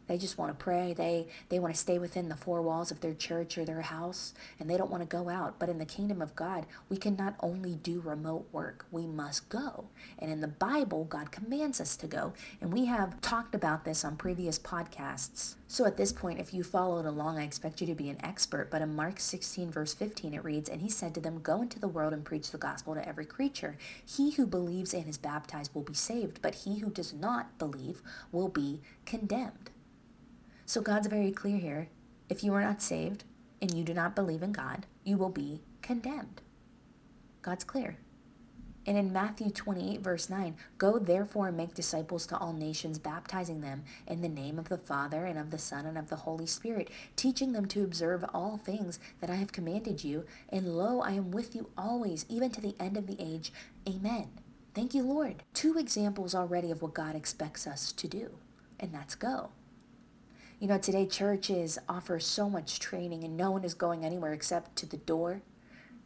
They 0.09 0.19
just 0.19 0.39
want 0.39 0.59
to 0.59 0.63
pray. 0.63 0.95
They 0.95 1.29
they 1.49 1.59
want 1.59 1.75
to 1.75 1.81
stay 1.81 1.99
within 1.99 2.29
the 2.29 2.37
four 2.37 2.63
walls 2.63 2.91
of 2.91 3.01
their 3.01 3.15
church 3.15 3.57
or 3.57 3.65
their 3.65 3.83
house 3.83 4.35
and 4.59 4.69
they 4.69 4.77
don't 4.77 4.91
want 4.91 5.03
to 5.03 5.17
go 5.17 5.29
out. 5.29 5.59
But 5.59 5.69
in 5.69 5.79
the 5.79 5.85
kingdom 5.85 6.21
of 6.21 6.35
God, 6.35 6.67
we 6.89 6.97
can 6.97 7.15
not 7.17 7.37
only 7.41 7.75
do 7.77 8.01
remote 8.01 8.49
work, 8.53 8.87
we 8.91 9.07
must 9.07 9.49
go. 9.49 9.87
And 10.19 10.31
in 10.31 10.41
the 10.41 10.49
Bible, 10.49 11.05
God 11.05 11.31
commands 11.31 11.81
us 11.81 11.97
to 11.99 12.07
go. 12.07 12.33
And 12.61 12.73
we 12.73 12.87
have 12.87 13.21
talked 13.21 13.55
about 13.55 13.85
this 13.85 14.05
on 14.05 14.17
previous 14.17 14.59
podcasts. 14.59 15.55
So 15.71 15.85
at 15.85 15.99
this 15.99 16.13
point, 16.13 16.41
if 16.41 16.55
you 16.55 16.65
followed 16.65 17.05
along, 17.05 17.39
I 17.39 17.45
expect 17.45 17.83
you 17.83 17.87
to 17.89 17.95
be 17.95 18.09
an 18.09 18.25
expert. 18.25 18.71
But 18.71 18.81
in 18.81 18.97
Mark 18.97 19.21
16, 19.21 19.71
verse 19.71 19.93
15, 19.93 20.33
it 20.33 20.43
reads, 20.43 20.71
And 20.71 20.81
he 20.81 20.89
said 20.89 21.15
to 21.15 21.21
them, 21.21 21.41
Go 21.41 21.61
into 21.61 21.79
the 21.79 21.89
world 21.89 22.15
and 22.15 22.25
preach 22.25 22.51
the 22.51 22.59
gospel 22.59 22.95
to 22.95 23.07
every 23.07 23.27
creature. 23.27 23.77
He 24.05 24.31
who 24.33 24.47
believes 24.47 24.95
and 24.95 25.07
is 25.07 25.19
baptized 25.19 25.75
will 25.75 25.83
be 25.83 25.95
saved, 25.95 26.41
but 26.41 26.55
he 26.55 26.79
who 26.79 26.89
does 26.89 27.13
not 27.13 27.59
believe 27.59 28.01
will 28.33 28.49
be 28.49 28.81
condemned. 29.05 29.71
So 30.69 30.83
God's 30.83 31.07
very 31.07 31.31
clear 31.31 31.57
here. 31.57 31.89
If 32.29 32.45
you 32.45 32.53
are 32.53 32.61
not 32.61 32.83
saved 32.83 33.25
and 33.63 33.73
you 33.73 33.85
do 33.85 33.95
not 33.95 34.15
believe 34.15 34.43
in 34.43 34.53
God, 34.53 34.85
you 35.03 35.17
will 35.17 35.31
be 35.31 35.63
condemned. 35.81 36.43
God's 37.41 37.65
clear. 37.65 37.97
And 38.85 38.99
in 38.99 39.11
Matthew 39.11 39.49
28, 39.49 40.03
verse 40.03 40.29
9, 40.29 40.57
go 40.77 40.99
therefore 40.99 41.49
and 41.49 41.57
make 41.57 41.73
disciples 41.73 42.27
to 42.27 42.37
all 42.37 42.53
nations, 42.53 42.99
baptizing 42.99 43.63
them 43.63 43.85
in 44.07 44.21
the 44.21 44.29
name 44.29 44.59
of 44.59 44.69
the 44.69 44.77
Father 44.77 45.25
and 45.25 45.39
of 45.39 45.51
the 45.51 45.59
Son 45.59 45.87
and 45.87 45.97
of 45.97 46.11
the 46.11 46.17
Holy 46.17 46.45
Spirit, 46.45 46.91
teaching 47.17 47.53
them 47.53 47.65
to 47.69 47.83
observe 47.83 48.23
all 48.35 48.59
things 48.59 48.99
that 49.23 49.31
I 49.31 49.37
have 49.37 49.53
commanded 49.53 50.05
you. 50.05 50.27
And 50.51 50.77
lo, 50.77 51.01
I 51.01 51.13
am 51.13 51.31
with 51.31 51.55
you 51.55 51.71
always, 51.79 52.27
even 52.29 52.51
to 52.51 52.61
the 52.61 52.77
end 52.79 52.99
of 52.99 53.07
the 53.07 53.17
age. 53.19 53.55
Amen. 53.89 54.29
Thank 54.75 54.93
you, 54.93 55.03
Lord. 55.03 55.45
Two 55.55 55.79
examples 55.79 56.35
already 56.35 56.71
of 56.71 56.83
what 56.83 56.93
God 56.93 57.17
expects 57.17 57.67
us 57.67 57.91
to 57.93 58.07
do, 58.07 58.33
and 58.79 58.93
that's 58.93 59.15
go. 59.15 59.49
You 60.61 60.67
know, 60.67 60.79
today 60.79 61.07
churches 61.07 61.79
offer 61.89 62.19
so 62.19 62.51
much 62.51 62.81
training 62.81 63.23
and 63.23 63.37
no 63.37 63.53
one 63.53 63.63
is 63.63 63.75
going 63.75 64.05
anywhere 64.05 64.33
except 64.33 64.75
to 64.77 64.87
the 64.87 64.97
door 64.97 65.41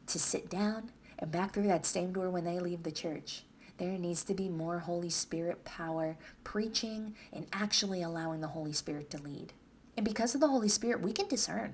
to 0.09 0.19
sit 0.19 0.51
down 0.51 0.91
and 1.19 1.33
back 1.33 1.55
through 1.55 1.69
that 1.69 1.87
same 1.87 2.13
door 2.13 2.29
when 2.29 2.45
they 2.45 2.61
leave 2.61 2.83
the 2.83 2.93
church. 2.93 3.45
There 3.79 3.97
needs 3.97 4.23
to 4.25 4.35
be 4.35 4.51
more 4.51 4.81
Holy 4.81 5.09
Spirit 5.09 5.65
power, 5.65 6.19
preaching, 6.45 7.15
and 7.33 7.47
actually 7.51 8.03
allowing 8.03 8.43
the 8.43 8.49
Holy 8.49 8.75
Spirit 8.75 9.09
to 9.13 9.23
lead. 9.23 9.55
And 9.97 10.05
because 10.05 10.35
of 10.35 10.43
the 10.43 10.49
Holy 10.49 10.69
Spirit, 10.69 11.01
we 11.01 11.15
can 11.15 11.29
discern. 11.29 11.73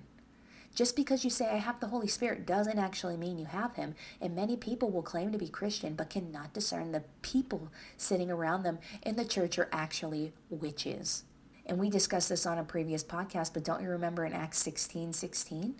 Just 0.72 0.94
because 0.94 1.24
you 1.24 1.30
say, 1.30 1.48
I 1.48 1.56
have 1.56 1.80
the 1.80 1.88
Holy 1.88 2.06
Spirit, 2.06 2.46
doesn't 2.46 2.78
actually 2.78 3.16
mean 3.16 3.38
you 3.38 3.46
have 3.46 3.74
Him. 3.74 3.96
And 4.20 4.36
many 4.36 4.56
people 4.56 4.92
will 4.92 5.02
claim 5.02 5.32
to 5.32 5.38
be 5.38 5.48
Christian, 5.48 5.96
but 5.96 6.10
cannot 6.10 6.52
discern 6.52 6.92
the 6.92 7.02
people 7.22 7.72
sitting 7.96 8.30
around 8.30 8.62
them 8.62 8.78
in 9.02 9.16
the 9.16 9.24
church 9.24 9.58
are 9.58 9.68
actually 9.72 10.32
witches. 10.48 11.24
And 11.68 11.78
we 11.78 11.90
discussed 11.90 12.30
this 12.30 12.46
on 12.46 12.56
a 12.56 12.64
previous 12.64 13.04
podcast, 13.04 13.52
but 13.52 13.62
don't 13.62 13.82
you 13.82 13.90
remember 13.90 14.24
in 14.24 14.32
Acts 14.32 14.58
16 14.58 15.12
16? 15.12 15.74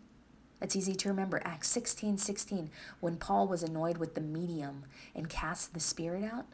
That's 0.60 0.76
easy 0.76 0.94
to 0.94 1.08
remember. 1.08 1.40
Acts 1.44 1.68
16 1.68 2.18
16, 2.18 2.70
when 3.00 3.16
Paul 3.16 3.48
was 3.48 3.62
annoyed 3.62 3.96
with 3.96 4.14
the 4.14 4.20
medium 4.20 4.84
and 5.14 5.30
cast 5.30 5.72
the 5.72 5.80
spirit 5.80 6.24
out. 6.24 6.46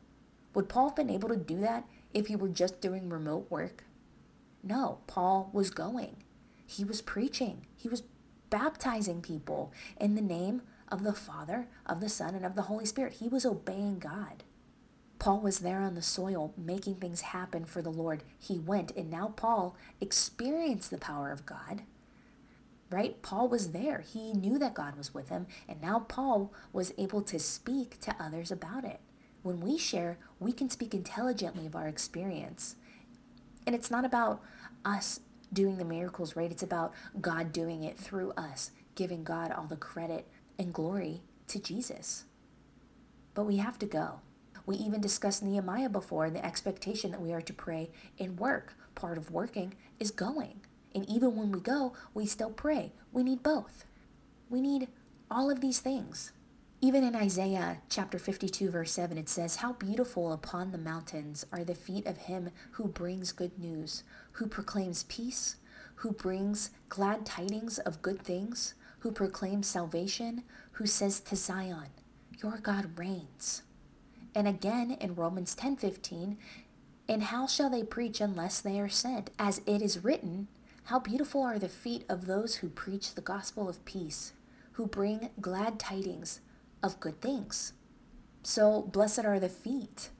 Would 0.54 0.68
Paul 0.68 0.90
have 0.90 0.96
been 0.96 1.10
able 1.10 1.28
to 1.30 1.36
do 1.36 1.58
that 1.60 1.84
if 2.12 2.28
he 2.28 2.36
were 2.36 2.48
just 2.48 2.80
doing 2.80 3.08
remote 3.08 3.50
work? 3.50 3.82
No, 4.62 4.98
Paul 5.08 5.50
was 5.52 5.70
going. 5.70 6.18
He 6.64 6.84
was 6.84 7.02
preaching. 7.02 7.66
He 7.76 7.88
was 7.88 8.04
baptizing 8.50 9.20
people 9.20 9.72
in 10.00 10.14
the 10.14 10.22
name 10.22 10.62
of 10.88 11.02
the 11.02 11.12
Father, 11.12 11.66
of 11.86 12.00
the 12.00 12.08
Son, 12.08 12.36
and 12.36 12.46
of 12.46 12.54
the 12.54 12.62
Holy 12.62 12.86
Spirit. 12.86 13.14
He 13.14 13.28
was 13.28 13.44
obeying 13.44 13.98
God. 13.98 14.43
Paul 15.24 15.40
was 15.40 15.60
there 15.60 15.80
on 15.80 15.94
the 15.94 16.02
soil 16.02 16.52
making 16.54 16.96
things 16.96 17.22
happen 17.22 17.64
for 17.64 17.80
the 17.80 17.88
Lord. 17.88 18.24
He 18.38 18.58
went, 18.58 18.90
and 18.94 19.10
now 19.10 19.32
Paul 19.34 19.74
experienced 19.98 20.90
the 20.90 20.98
power 20.98 21.32
of 21.32 21.46
God. 21.46 21.80
Right? 22.90 23.22
Paul 23.22 23.48
was 23.48 23.72
there. 23.72 24.00
He 24.00 24.34
knew 24.34 24.58
that 24.58 24.74
God 24.74 24.98
was 24.98 25.14
with 25.14 25.30
him, 25.30 25.46
and 25.66 25.80
now 25.80 26.00
Paul 26.00 26.52
was 26.74 26.92
able 26.98 27.22
to 27.22 27.38
speak 27.38 27.98
to 28.00 28.14
others 28.20 28.50
about 28.50 28.84
it. 28.84 29.00
When 29.42 29.60
we 29.60 29.78
share, 29.78 30.18
we 30.38 30.52
can 30.52 30.68
speak 30.68 30.92
intelligently 30.92 31.64
of 31.64 31.74
our 31.74 31.88
experience. 31.88 32.76
And 33.66 33.74
it's 33.74 33.90
not 33.90 34.04
about 34.04 34.42
us 34.84 35.20
doing 35.50 35.78
the 35.78 35.86
miracles, 35.86 36.36
right? 36.36 36.52
It's 36.52 36.62
about 36.62 36.92
God 37.18 37.50
doing 37.50 37.82
it 37.82 37.98
through 37.98 38.32
us, 38.32 38.72
giving 38.94 39.24
God 39.24 39.50
all 39.50 39.64
the 39.64 39.76
credit 39.76 40.28
and 40.58 40.74
glory 40.74 41.22
to 41.46 41.58
Jesus. 41.58 42.24
But 43.32 43.44
we 43.44 43.56
have 43.56 43.78
to 43.78 43.86
go. 43.86 44.20
We 44.66 44.76
even 44.76 45.00
discussed 45.00 45.42
Nehemiah 45.42 45.88
before 45.88 46.24
and 46.24 46.34
the 46.34 46.44
expectation 46.44 47.10
that 47.10 47.20
we 47.20 47.32
are 47.32 47.42
to 47.42 47.52
pray 47.52 47.90
in 48.16 48.36
work. 48.36 48.74
Part 48.94 49.18
of 49.18 49.30
working 49.30 49.74
is 49.98 50.10
going. 50.10 50.60
And 50.94 51.08
even 51.08 51.36
when 51.36 51.50
we 51.52 51.60
go, 51.60 51.92
we 52.14 52.26
still 52.26 52.50
pray. 52.50 52.92
We 53.12 53.22
need 53.22 53.42
both. 53.42 53.84
We 54.48 54.60
need 54.60 54.88
all 55.30 55.50
of 55.50 55.60
these 55.60 55.80
things. 55.80 56.32
Even 56.80 57.02
in 57.02 57.16
Isaiah 57.16 57.78
chapter 57.88 58.18
52, 58.18 58.70
verse 58.70 58.92
7, 58.92 59.16
it 59.16 59.28
says, 59.28 59.56
How 59.56 59.72
beautiful 59.72 60.32
upon 60.32 60.70
the 60.70 60.78
mountains 60.78 61.46
are 61.50 61.64
the 61.64 61.74
feet 61.74 62.06
of 62.06 62.18
him 62.18 62.50
who 62.72 62.88
brings 62.88 63.32
good 63.32 63.58
news, 63.58 64.04
who 64.32 64.46
proclaims 64.46 65.04
peace, 65.04 65.56
who 65.96 66.12
brings 66.12 66.70
glad 66.88 67.24
tidings 67.24 67.78
of 67.78 68.02
good 68.02 68.22
things, 68.22 68.74
who 68.98 69.12
proclaims 69.12 69.66
salvation, 69.66 70.44
who 70.72 70.86
says 70.86 71.20
to 71.20 71.36
Zion, 71.36 71.88
Your 72.42 72.58
God 72.58 72.98
reigns. 72.98 73.62
And 74.34 74.48
again 74.48 74.92
in 74.92 75.14
Romans 75.14 75.54
10:15, 75.54 76.36
and 77.08 77.24
how 77.24 77.46
shall 77.46 77.70
they 77.70 77.84
preach 77.84 78.20
unless 78.20 78.60
they 78.60 78.80
are 78.80 78.88
sent? 78.88 79.30
As 79.38 79.60
it 79.66 79.80
is 79.80 80.02
written, 80.02 80.48
how 80.84 80.98
beautiful 80.98 81.42
are 81.42 81.58
the 81.58 81.68
feet 81.68 82.04
of 82.08 82.26
those 82.26 82.56
who 82.56 82.68
preach 82.68 83.14
the 83.14 83.20
gospel 83.20 83.68
of 83.68 83.84
peace, 83.84 84.32
who 84.72 84.86
bring 84.86 85.30
glad 85.40 85.78
tidings 85.78 86.40
of 86.82 87.00
good 87.00 87.20
things. 87.20 87.72
So 88.42 88.82
blessed 88.82 89.24
are 89.24 89.40
the 89.40 89.48
feet, 89.48 90.10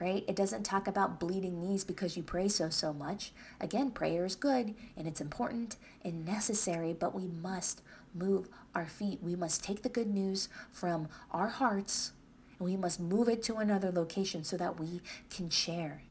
right? 0.00 0.24
It 0.26 0.34
doesn't 0.34 0.64
talk 0.64 0.88
about 0.88 1.20
bleeding 1.20 1.60
knees 1.60 1.84
because 1.84 2.16
you 2.16 2.22
pray 2.22 2.48
so, 2.48 2.70
so 2.70 2.92
much. 2.92 3.32
Again, 3.60 3.90
prayer 3.90 4.24
is 4.24 4.34
good 4.34 4.74
and 4.96 5.06
it's 5.06 5.20
important 5.20 5.76
and 6.04 6.24
necessary, 6.24 6.92
but 6.92 7.14
we 7.14 7.28
must 7.28 7.82
move 8.14 8.48
our 8.74 8.86
feet. 8.86 9.22
We 9.22 9.36
must 9.36 9.62
take 9.62 9.82
the 9.82 9.88
good 9.88 10.08
news 10.08 10.48
from 10.72 11.08
our 11.30 11.48
hearts 11.48 12.12
and 12.58 12.68
we 12.68 12.76
must 12.76 13.00
move 13.00 13.28
it 13.28 13.42
to 13.44 13.56
another 13.56 13.90
location 13.90 14.44
so 14.44 14.56
that 14.56 14.78
we 14.78 15.00
can 15.30 15.50
share. 15.50 16.02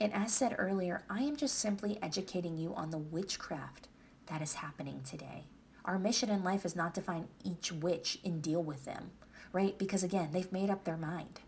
And 0.00 0.12
as 0.12 0.32
said 0.32 0.56
earlier, 0.58 1.04
I 1.08 1.22
am 1.22 1.36
just 1.36 1.58
simply 1.58 1.98
educating 2.02 2.56
you 2.56 2.74
on 2.74 2.90
the 2.90 2.98
witchcraft 2.98 3.88
that 4.26 4.42
is 4.42 4.54
happening 4.54 5.02
today. 5.08 5.44
Our 5.84 5.98
mission 5.98 6.30
in 6.30 6.42
life 6.42 6.64
is 6.64 6.74
not 6.74 6.94
to 6.94 7.02
find 7.02 7.28
each 7.44 7.70
witch 7.70 8.18
and 8.24 8.42
deal 8.42 8.62
with 8.62 8.84
them, 8.84 9.12
right? 9.52 9.78
Because 9.78 10.02
again, 10.02 10.30
they've 10.32 10.50
made 10.52 10.70
up 10.70 10.84
their 10.84 10.96
mind. 10.96 11.40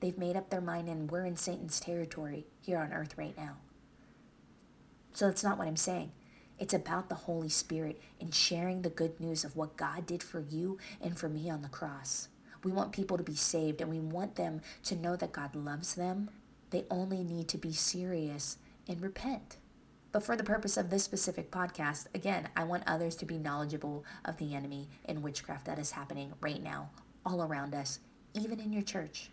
They've 0.00 0.18
made 0.18 0.36
up 0.36 0.50
their 0.50 0.60
mind 0.60 0.88
and 0.88 1.10
we're 1.10 1.24
in 1.24 1.36
Satan's 1.36 1.80
territory 1.80 2.46
here 2.60 2.78
on 2.78 2.92
earth 2.92 3.16
right 3.16 3.36
now. 3.36 3.56
So 5.12 5.26
that's 5.26 5.44
not 5.44 5.58
what 5.58 5.68
I'm 5.68 5.76
saying. 5.76 6.12
It's 6.58 6.74
about 6.74 7.08
the 7.08 7.14
Holy 7.14 7.48
Spirit 7.48 8.00
and 8.20 8.34
sharing 8.34 8.82
the 8.82 8.90
good 8.90 9.18
news 9.20 9.44
of 9.44 9.56
what 9.56 9.76
God 9.76 10.06
did 10.06 10.22
for 10.22 10.40
you 10.40 10.78
and 11.00 11.16
for 11.16 11.28
me 11.28 11.48
on 11.48 11.62
the 11.62 11.68
cross. 11.68 12.28
We 12.64 12.72
want 12.72 12.92
people 12.92 13.18
to 13.18 13.22
be 13.22 13.34
saved 13.34 13.82
and 13.82 13.90
we 13.90 14.00
want 14.00 14.36
them 14.36 14.62
to 14.84 14.96
know 14.96 15.16
that 15.16 15.32
God 15.32 15.54
loves 15.54 15.94
them. 15.94 16.30
They 16.70 16.86
only 16.90 17.22
need 17.22 17.46
to 17.48 17.58
be 17.58 17.72
serious 17.72 18.56
and 18.88 19.02
repent. 19.02 19.58
But 20.12 20.22
for 20.22 20.34
the 20.34 20.44
purpose 20.44 20.76
of 20.76 20.88
this 20.88 21.02
specific 21.02 21.50
podcast, 21.50 22.06
again, 22.14 22.48
I 22.56 22.64
want 22.64 22.84
others 22.86 23.16
to 23.16 23.26
be 23.26 23.36
knowledgeable 23.36 24.04
of 24.24 24.38
the 24.38 24.54
enemy 24.54 24.88
and 25.04 25.22
witchcraft 25.22 25.66
that 25.66 25.78
is 25.78 25.90
happening 25.90 26.32
right 26.40 26.62
now, 26.62 26.90
all 27.26 27.42
around 27.42 27.74
us, 27.74 27.98
even 28.32 28.60
in 28.60 28.72
your 28.72 28.82
church. 28.82 29.30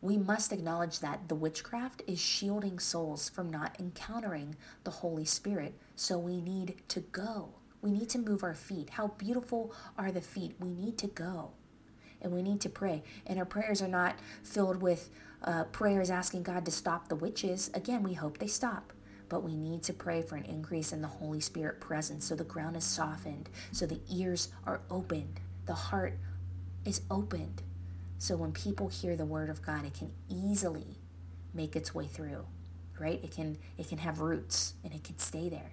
We 0.00 0.16
must 0.16 0.52
acknowledge 0.52 1.00
that 1.00 1.28
the 1.28 1.34
witchcraft 1.34 2.02
is 2.06 2.20
shielding 2.20 2.78
souls 2.78 3.28
from 3.28 3.50
not 3.50 3.78
encountering 3.78 4.56
the 4.84 4.90
Holy 4.90 5.24
Spirit. 5.24 5.74
So 5.94 6.18
we 6.18 6.40
need 6.40 6.76
to 6.88 7.00
go. 7.00 7.50
We 7.82 7.90
need 7.90 8.08
to 8.10 8.18
move 8.18 8.42
our 8.42 8.54
feet. 8.54 8.90
How 8.90 9.08
beautiful 9.08 9.74
are 9.98 10.10
the 10.10 10.20
feet? 10.20 10.54
We 10.58 10.72
need 10.72 10.98
to 10.98 11.06
go 11.06 11.52
and 12.22 12.32
we 12.32 12.42
need 12.42 12.60
to 12.62 12.68
pray. 12.68 13.02
And 13.26 13.38
our 13.38 13.44
prayers 13.44 13.82
are 13.82 13.88
not 13.88 14.18
filled 14.42 14.80
with 14.80 15.10
uh, 15.44 15.64
prayers 15.64 16.08
asking 16.08 16.44
God 16.44 16.64
to 16.64 16.70
stop 16.70 17.08
the 17.08 17.16
witches. 17.16 17.70
Again, 17.74 18.02
we 18.02 18.14
hope 18.14 18.38
they 18.38 18.46
stop. 18.46 18.92
But 19.28 19.42
we 19.42 19.56
need 19.56 19.82
to 19.84 19.92
pray 19.92 20.22
for 20.22 20.36
an 20.36 20.44
increase 20.44 20.92
in 20.92 21.00
the 21.00 21.08
Holy 21.08 21.40
Spirit 21.40 21.80
presence 21.80 22.26
so 22.26 22.34
the 22.34 22.44
ground 22.44 22.76
is 22.76 22.84
softened, 22.84 23.48
so 23.72 23.86
the 23.86 24.00
ears 24.10 24.50
are 24.66 24.82
opened, 24.90 25.40
the 25.64 25.74
heart 25.74 26.18
is 26.84 27.00
opened. 27.10 27.62
So 28.18 28.36
when 28.36 28.52
people 28.52 28.88
hear 28.88 29.16
the 29.16 29.24
word 29.24 29.48
of 29.48 29.62
God, 29.62 29.86
it 29.86 29.94
can 29.94 30.12
easily 30.28 30.98
make 31.54 31.74
its 31.74 31.94
way 31.94 32.06
through, 32.06 32.44
right? 33.00 33.24
It 33.24 33.30
can 33.30 33.56
it 33.78 33.88
can 33.88 33.98
have 33.98 34.20
roots 34.20 34.74
and 34.84 34.92
it 34.92 35.02
can 35.02 35.18
stay 35.18 35.48
there. 35.48 35.72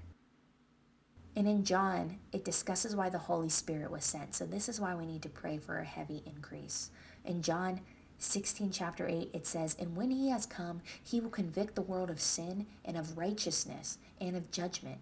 And 1.40 1.48
in 1.48 1.64
John, 1.64 2.18
it 2.34 2.44
discusses 2.44 2.98
why 2.98 3.08
the 3.08 3.18
Holy 3.18 3.48
Spirit 3.48 3.92
was 3.92 4.04
sent. 4.04 4.36
So 4.36 4.46
this 4.46 4.68
is 4.68 4.78
why 4.78 4.94
we 4.94 5.06
need 5.06 5.22
to 5.22 5.30
pray 5.30 5.58
for 5.58 5.78
a 5.78 5.86
heavy 5.86 6.22
increase. 6.26 6.92
In 7.24 7.42
John 7.42 7.80
16, 8.18 8.72
chapter 8.72 9.08
8, 9.08 9.30
it 9.32 9.48
says, 9.48 9.74
And 9.80 9.96
when 9.96 10.12
he 10.12 10.28
has 10.32 10.46
come, 10.46 10.82
he 11.02 11.22
will 11.22 11.30
convict 11.30 11.76
the 11.76 11.82
world 11.82 12.10
of 12.10 12.20
sin 12.20 12.68
and 12.84 12.98
of 12.98 13.18
righteousness 13.18 14.00
and 14.20 14.36
of 14.36 14.52
judgment. 14.52 14.98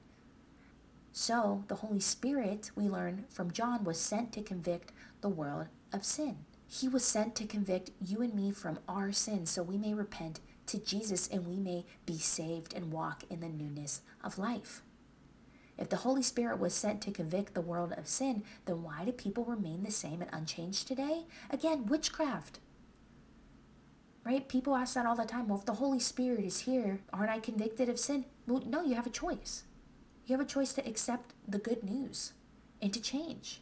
So 1.11 1.63
the 1.69 1.77
Holy 1.77 1.99
Spirit, 1.99 2.69
we 2.75 2.87
learn 2.87 3.25
from 3.29 3.49
John, 3.49 3.83
was 3.83 3.99
sent 3.99 4.31
to 4.33 4.43
convict 4.43 4.91
the 5.21 5.29
world 5.29 5.65
of 5.91 6.05
sin. 6.05 6.37
He 6.67 6.87
was 6.87 7.03
sent 7.03 7.33
to 7.37 7.47
convict 7.47 7.89
you 7.99 8.21
and 8.21 8.35
me 8.35 8.51
from 8.51 8.77
our 8.87 9.11
sins 9.11 9.49
so 9.49 9.63
we 9.63 9.79
may 9.79 9.95
repent 9.95 10.39
to 10.67 10.77
Jesus 10.77 11.27
and 11.29 11.47
we 11.47 11.57
may 11.57 11.83
be 12.05 12.19
saved 12.19 12.75
and 12.75 12.91
walk 12.91 13.23
in 13.27 13.39
the 13.39 13.49
newness 13.49 14.01
of 14.23 14.37
life. 14.37 14.83
If 15.77 15.89
the 15.89 15.97
Holy 15.97 16.23
Spirit 16.23 16.59
was 16.59 16.73
sent 16.73 17.01
to 17.01 17.11
convict 17.11 17.53
the 17.53 17.61
world 17.61 17.93
of 17.95 18.07
sin, 18.07 18.43
then 18.65 18.83
why 18.83 19.05
do 19.05 19.11
people 19.11 19.45
remain 19.45 19.83
the 19.83 19.91
same 19.91 20.21
and 20.21 20.29
unchanged 20.33 20.87
today? 20.87 21.25
Again, 21.49 21.85
witchcraft. 21.85 22.59
Right? 24.25 24.47
People 24.49 24.75
ask 24.75 24.95
that 24.95 25.05
all 25.05 25.15
the 25.15 25.23
time. 25.25 25.47
Well, 25.47 25.59
if 25.59 25.65
the 25.65 25.73
Holy 25.73 25.99
Spirit 25.99 26.43
is 26.43 26.61
here, 26.61 26.99
aren't 27.13 27.29
I 27.29 27.39
convicted 27.39 27.89
of 27.89 27.99
sin? 27.99 28.25
Well, 28.47 28.63
no, 28.65 28.83
you 28.83 28.95
have 28.95 29.07
a 29.07 29.11
choice. 29.11 29.63
You 30.25 30.35
have 30.35 30.45
a 30.45 30.49
choice 30.49 30.73
to 30.73 30.85
accept 30.85 31.33
the 31.47 31.59
good 31.59 31.83
news 31.83 32.33
and 32.81 32.93
to 32.93 33.01
change. 33.01 33.61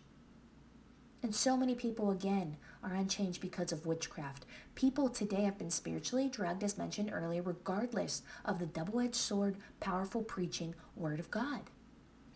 And 1.21 1.36
so 1.36 1.58
many 1.58 1.75
people, 1.75 2.12
again, 2.12 2.58
are 2.84 2.93
unchanged 2.93 3.41
because 3.41 3.71
of 3.71 3.86
witchcraft. 3.86 4.45
People 4.75 5.10
today 5.10 5.41
have 5.43 5.58
been 5.58 5.71
spiritually 5.71 6.30
drugged, 6.30 6.63
as 6.63 6.78
mentioned 6.78 7.10
earlier, 7.12 7.41
regardless 7.41 8.21
of 8.43 8.60
the 8.60 8.65
double 8.65 8.99
edged 8.99 9.15
sword, 9.15 9.58
powerful 9.80 10.21
preaching 10.21 10.75
Word 10.95 11.19
of 11.19 11.32
God. 11.32 11.62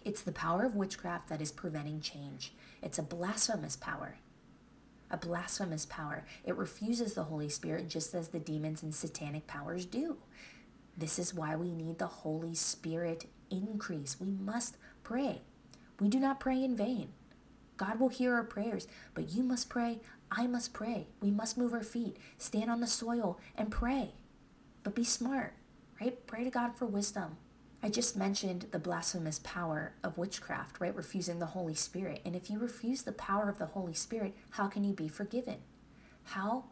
It's 0.05 0.21
the 0.21 0.31
power 0.31 0.63
of 0.63 0.75
witchcraft 0.75 1.29
that 1.29 1.41
is 1.41 1.51
preventing 1.51 2.01
change. 2.01 2.53
It's 2.81 2.97
a 2.97 3.03
blasphemous 3.03 3.75
power. 3.75 4.15
A 5.11 5.17
blasphemous 5.17 5.85
power. 5.85 6.25
It 6.45 6.55
refuses 6.55 7.13
the 7.13 7.23
Holy 7.23 7.49
Spirit 7.49 7.89
just 7.89 8.13
as 8.13 8.29
the 8.29 8.39
demons 8.39 8.83
and 8.83 8.93
satanic 8.93 9.47
powers 9.47 9.85
do. 9.85 10.17
This 10.97 11.19
is 11.19 11.33
why 11.33 11.55
we 11.55 11.73
need 11.73 11.97
the 11.97 12.07
Holy 12.07 12.53
Spirit 12.55 13.25
increase. 13.49 14.19
We 14.19 14.31
must 14.31 14.77
pray. 15.03 15.41
We 15.99 16.07
do 16.07 16.19
not 16.19 16.39
pray 16.39 16.63
in 16.63 16.75
vain. 16.75 17.09
God 17.77 17.99
will 17.99 18.09
hear 18.09 18.35
our 18.35 18.43
prayers, 18.43 18.87
but 19.13 19.31
you 19.31 19.43
must 19.43 19.69
pray. 19.69 19.99
I 20.31 20.47
must 20.47 20.73
pray. 20.73 21.07
We 21.21 21.31
must 21.31 21.57
move 21.57 21.73
our 21.73 21.83
feet, 21.83 22.17
stand 22.37 22.69
on 22.69 22.81
the 22.81 22.87
soil, 22.87 23.39
and 23.55 23.71
pray. 23.71 24.11
But 24.83 24.95
be 24.95 25.03
smart, 25.03 25.53
right? 25.99 26.25
Pray 26.27 26.43
to 26.43 26.49
God 26.49 26.75
for 26.75 26.85
wisdom. 26.85 27.37
I 27.81 27.89
just 27.89 28.17
mentioned 28.17 28.67
the 28.71 28.79
blasphemous 28.79 29.39
power 29.39 29.93
of 30.03 30.17
witchcraft, 30.17 30.81
right? 30.81 30.95
Refusing 30.95 31.39
the 31.39 31.45
Holy 31.47 31.75
Spirit. 31.75 32.21
And 32.25 32.35
if 32.35 32.49
you 32.49 32.59
refuse 32.59 33.03
the 33.03 33.13
power 33.13 33.49
of 33.49 33.57
the 33.57 33.67
Holy 33.67 33.93
Spirit, 33.93 34.35
how 34.51 34.67
can 34.67 34.83
you 34.83 34.93
be 34.93 35.07
forgiven? 35.07 35.59
How 36.23 36.65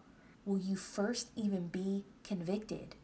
will 0.46 0.58
you 0.58 0.76
first 0.76 1.30
even 1.36 1.68
be 1.68 2.06
convicted? 2.24 2.96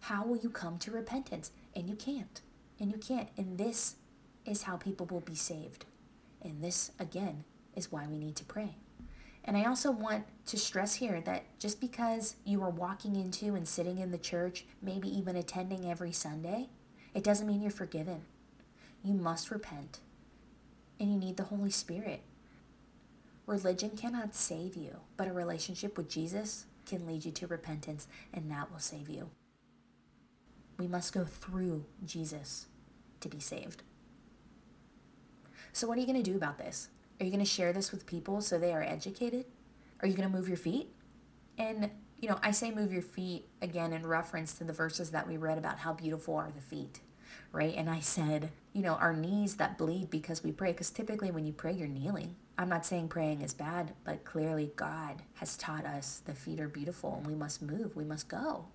How 0.00 0.24
will 0.24 0.36
you 0.36 0.50
come 0.50 0.78
to 0.78 0.90
repentance? 0.90 1.52
And 1.74 1.88
you 1.88 1.96
can't. 1.96 2.42
And 2.78 2.92
you 2.92 2.98
can't. 2.98 3.30
And 3.38 3.56
this 3.56 3.96
is 4.44 4.64
how 4.64 4.76
people 4.76 5.06
will 5.06 5.20
be 5.20 5.34
saved. 5.34 5.86
And 6.42 6.62
this, 6.62 6.90
again, 6.98 7.44
is 7.74 7.90
why 7.90 8.06
we 8.06 8.18
need 8.18 8.36
to 8.36 8.44
pray. 8.44 8.76
And 9.44 9.56
I 9.56 9.64
also 9.64 9.90
want 9.90 10.24
to 10.46 10.58
stress 10.58 10.96
here 10.96 11.20
that 11.22 11.58
just 11.58 11.80
because 11.80 12.36
you 12.44 12.62
are 12.62 12.70
walking 12.70 13.16
into 13.16 13.54
and 13.54 13.66
sitting 13.66 13.98
in 13.98 14.10
the 14.10 14.18
church, 14.18 14.66
maybe 14.80 15.08
even 15.08 15.34
attending 15.36 15.90
every 15.90 16.12
Sunday, 16.12 16.68
it 17.14 17.24
doesn't 17.24 17.46
mean 17.46 17.62
you're 17.62 17.70
forgiven. 17.70 18.22
You 19.04 19.14
must 19.14 19.50
repent. 19.50 19.98
And 20.98 21.12
you 21.12 21.18
need 21.18 21.36
the 21.36 21.44
Holy 21.44 21.70
Spirit. 21.70 22.22
Religion 23.46 23.90
cannot 23.90 24.34
save 24.34 24.76
you, 24.76 25.00
but 25.16 25.28
a 25.28 25.32
relationship 25.32 25.96
with 25.96 26.08
Jesus 26.08 26.66
can 26.86 27.06
lead 27.06 27.24
you 27.24 27.32
to 27.32 27.46
repentance, 27.46 28.06
and 28.32 28.50
that 28.50 28.70
will 28.70 28.78
save 28.78 29.08
you. 29.08 29.30
We 30.78 30.86
must 30.86 31.12
go 31.12 31.24
through 31.24 31.84
Jesus 32.04 32.66
to 33.20 33.28
be 33.28 33.40
saved. 33.40 33.82
So, 35.72 35.86
what 35.86 35.96
are 35.96 36.00
you 36.00 36.06
going 36.06 36.22
to 36.22 36.30
do 36.30 36.36
about 36.36 36.58
this? 36.58 36.88
Are 37.18 37.24
you 37.24 37.30
going 37.30 37.44
to 37.44 37.50
share 37.50 37.72
this 37.72 37.92
with 37.92 38.06
people 38.06 38.40
so 38.40 38.58
they 38.58 38.72
are 38.72 38.82
educated? 38.82 39.46
Are 40.00 40.08
you 40.08 40.14
going 40.14 40.30
to 40.30 40.36
move 40.36 40.48
your 40.48 40.56
feet? 40.56 40.88
And 41.58 41.90
you 42.22 42.28
know, 42.28 42.38
I 42.40 42.52
say 42.52 42.70
move 42.70 42.92
your 42.92 43.02
feet 43.02 43.48
again 43.60 43.92
in 43.92 44.06
reference 44.06 44.54
to 44.54 44.64
the 44.64 44.72
verses 44.72 45.10
that 45.10 45.26
we 45.26 45.36
read 45.36 45.58
about 45.58 45.80
how 45.80 45.92
beautiful 45.92 46.36
are 46.36 46.52
the 46.52 46.60
feet, 46.60 47.00
right? 47.50 47.74
And 47.76 47.90
I 47.90 47.98
said, 47.98 48.52
you 48.72 48.80
know, 48.80 48.94
our 48.94 49.12
knees 49.12 49.56
that 49.56 49.76
bleed 49.76 50.08
because 50.08 50.44
we 50.44 50.52
pray, 50.52 50.70
because 50.70 50.90
typically 50.90 51.32
when 51.32 51.44
you 51.44 51.52
pray, 51.52 51.72
you're 51.72 51.88
kneeling. 51.88 52.36
I'm 52.56 52.68
not 52.68 52.86
saying 52.86 53.08
praying 53.08 53.42
is 53.42 53.52
bad, 53.52 53.94
but 54.04 54.24
clearly 54.24 54.70
God 54.76 55.22
has 55.34 55.56
taught 55.56 55.84
us 55.84 56.22
the 56.24 56.32
feet 56.32 56.60
are 56.60 56.68
beautiful 56.68 57.16
and 57.16 57.26
we 57.26 57.34
must 57.34 57.60
move, 57.60 57.96
we 57.96 58.04
must 58.04 58.28
go. 58.28 58.66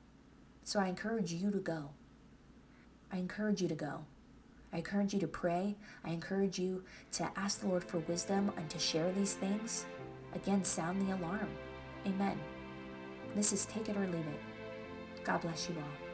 So 0.65 0.81
I 0.81 0.88
encourage 0.88 1.31
you 1.31 1.49
to 1.49 1.60
go. 1.60 1.91
I 3.13 3.17
encourage 3.17 3.62
you 3.62 3.69
to 3.69 3.75
go. 3.75 4.03
I 4.73 4.77
encourage 4.77 5.13
you 5.13 5.21
to 5.21 5.27
pray. 5.27 5.77
I 6.03 6.10
encourage 6.10 6.60
you 6.60 6.83
to 7.13 7.31
ask 7.38 7.62
the 7.62 7.67
Lord 7.67 7.86
for 7.86 7.99
wisdom 7.99 8.51
and 8.57 8.69
to 8.69 8.77
share 8.77 9.10
these 9.13 9.36
things. 9.36 9.86
Again, 10.36 10.65
sound 10.65 11.07
the 11.07 11.15
alarm. 11.15 11.47
Amen. 12.05 12.38
This 13.36 13.54
is 13.54 13.66
Take 13.66 13.90
It 13.90 13.98
or 13.98 14.08
Leave 14.08 14.28
It. 14.28 15.24
God 15.24 15.42
bless 15.42 15.70
you 15.70 15.76
all. 15.76 16.07